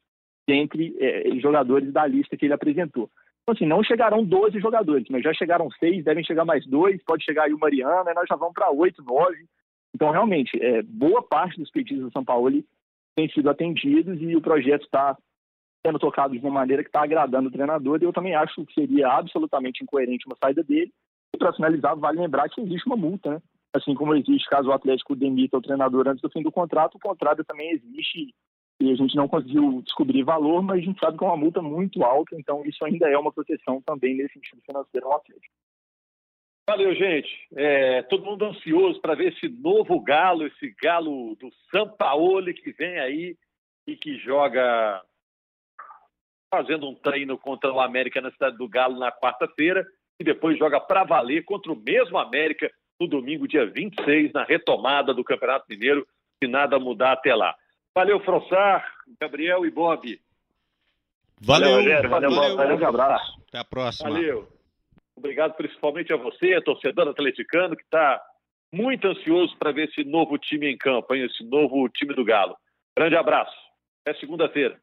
entre 0.46 0.96
é, 1.01 1.29
jogadores 1.40 1.92
da 1.92 2.07
lista 2.07 2.37
que 2.37 2.46
ele 2.46 2.55
apresentou. 2.55 3.11
Então, 3.42 3.55
assim, 3.55 3.66
não 3.66 3.83
chegarão 3.83 4.24
12 4.24 4.61
jogadores, 4.61 5.07
mas 5.11 5.22
já 5.22 5.35
chegaram 5.35 5.68
seis, 5.72 6.05
devem 6.05 6.24
chegar 6.24 6.44
mais 6.44 6.64
dois, 6.66 7.03
pode 7.03 7.24
chegar 7.24 7.44
aí 7.44 7.53
o 7.53 7.59
Mariano, 7.59 8.09
e 8.09 8.14
nós 8.14 8.27
já 8.29 8.37
vamos 8.37 8.55
para 8.55 8.70
oito, 8.70 9.03
nove. 9.03 9.44
Então, 9.94 10.11
realmente, 10.11 10.57
é, 10.62 10.83
boa 10.83 11.22
parte 11.22 11.59
dos 11.59 11.70
pedidos 11.70 12.05
do 12.05 12.12
São 12.12 12.24
Paulo 12.24 12.62
têm 13.16 13.29
sido 13.31 13.51
atendidos 13.51 14.20
e 14.22 14.37
o 14.37 14.40
projeto 14.40 14.85
está 14.85 15.16
sendo 15.85 15.98
tocado 15.98 16.35
de 16.35 16.40
uma 16.40 16.53
maneira 16.53 16.83
que 16.83 16.88
está 16.88 17.03
agradando 17.03 17.48
o 17.48 17.53
treinador. 17.53 17.98
E 18.01 18.05
eu 18.05 18.12
também 18.12 18.35
acho 18.35 18.64
que 18.66 18.74
seria 18.74 19.09
absolutamente 19.09 19.83
incoerente 19.83 20.27
uma 20.27 20.37
saída 20.42 20.62
dele. 20.62 20.92
E 21.35 21.38
para 21.38 21.53
finalizar, 21.53 21.96
vale 21.96 22.20
lembrar 22.20 22.48
que 22.48 22.61
existe 22.61 22.87
uma 22.87 22.96
multa, 22.96 23.31
né? 23.31 23.42
Assim 23.74 23.94
como 23.94 24.14
existe 24.14 24.48
caso 24.48 24.68
o 24.68 24.72
Atlético 24.72 25.14
demita 25.14 25.57
o 25.59 25.62
treinador 25.62 26.09
antes 26.09 26.22
do 26.22 26.31
fim 26.31 26.42
do 26.42 26.50
contrato, 26.50 26.96
o 26.96 27.00
contrato 27.00 27.44
também 27.44 27.70
existe 27.70 28.35
e 28.81 28.92
a 28.92 28.94
gente 28.94 29.16
não 29.16 29.26
conseguiu 29.26 29.83
descobrir 29.83 30.22
valor, 30.22 30.62
mas 30.62 30.78
a 30.78 30.83
gente 30.83 31.00
sabe 31.00 31.18
que 31.18 31.24
é 31.24 31.26
uma 31.26 31.37
multa 31.37 31.61
muito 31.61 32.04
alta, 32.04 32.37
então 32.37 32.64
isso 32.64 32.85
ainda 32.85 33.09
é 33.11 33.18
uma 33.18 33.33
proteção 33.33 33.83
também 33.83 34.16
nesse 34.16 34.35
sentido 34.35 34.62
financeiro 34.62 35.07
ao 35.07 35.16
Atlético. 35.16 35.52
Valeu, 36.68 36.94
gente. 36.94 37.48
É, 37.57 38.02
todo 38.02 38.24
mundo 38.24 38.44
ansioso 38.44 39.00
para 39.00 39.14
ver 39.14 39.33
esse 39.33 39.48
novo 39.48 39.98
galo, 40.00 40.46
esse 40.46 40.74
galo 40.81 41.35
do 41.37 41.50
Sampaoli 41.72 42.54
que 42.54 42.72
vem 42.72 42.98
aí 43.00 43.37
e 43.87 43.96
que 43.96 44.18
joga 44.18 45.02
fazendo 46.52 46.88
um 46.88 46.94
treino 46.94 47.38
contra 47.38 47.72
o 47.72 47.81
América 47.81 48.20
na 48.20 48.31
cidade 48.31 48.57
do 48.57 48.68
Galo 48.68 48.98
na 48.98 49.11
quarta-feira 49.11 49.87
e 50.20 50.24
depois 50.24 50.59
joga 50.59 50.81
para 50.81 51.04
valer 51.04 51.44
contra 51.44 51.72
o 51.72 51.76
mesmo 51.76 52.18
América 52.18 52.70
no 53.00 53.06
domingo, 53.06 53.46
dia 53.46 53.66
26, 53.66 54.32
na 54.32 54.44
retomada 54.44 55.14
do 55.14 55.24
Campeonato 55.24 55.66
Mineiro, 55.68 56.06
se 56.42 56.48
nada 56.48 56.78
mudar 56.78 57.12
até 57.12 57.34
lá. 57.34 57.54
Valeu, 57.94 58.20
Frossar, 58.20 58.84
Gabriel 59.20 59.64
e 59.64 59.70
Bob. 59.70 60.20
Valeu, 61.40 61.70
Valeu, 61.70 62.08
valeu, 62.08 62.30
valeu, 62.30 62.56
valeu, 62.56 62.76
um 62.76 62.87
abraço. 62.87 63.40
Até 63.48 63.58
a 63.58 63.64
próxima. 63.64 64.11
Valeu. 64.11 64.48
Obrigado 65.16 65.54
principalmente 65.54 66.12
a 66.12 66.16
você, 66.16 66.61
torcedor 66.61 67.08
atleticano, 67.08 67.76
que 67.76 67.82
está 67.82 68.20
muito 68.72 69.06
ansioso 69.08 69.56
para 69.56 69.72
ver 69.72 69.88
esse 69.88 70.04
novo 70.04 70.38
time 70.38 70.70
em 70.70 70.76
campo, 70.76 71.14
hein? 71.14 71.24
esse 71.24 71.42
novo 71.44 71.88
time 71.88 72.14
do 72.14 72.24
Galo. 72.24 72.56
Grande 72.96 73.16
abraço. 73.16 73.56
Até 74.04 74.18
segunda-feira. 74.18 74.78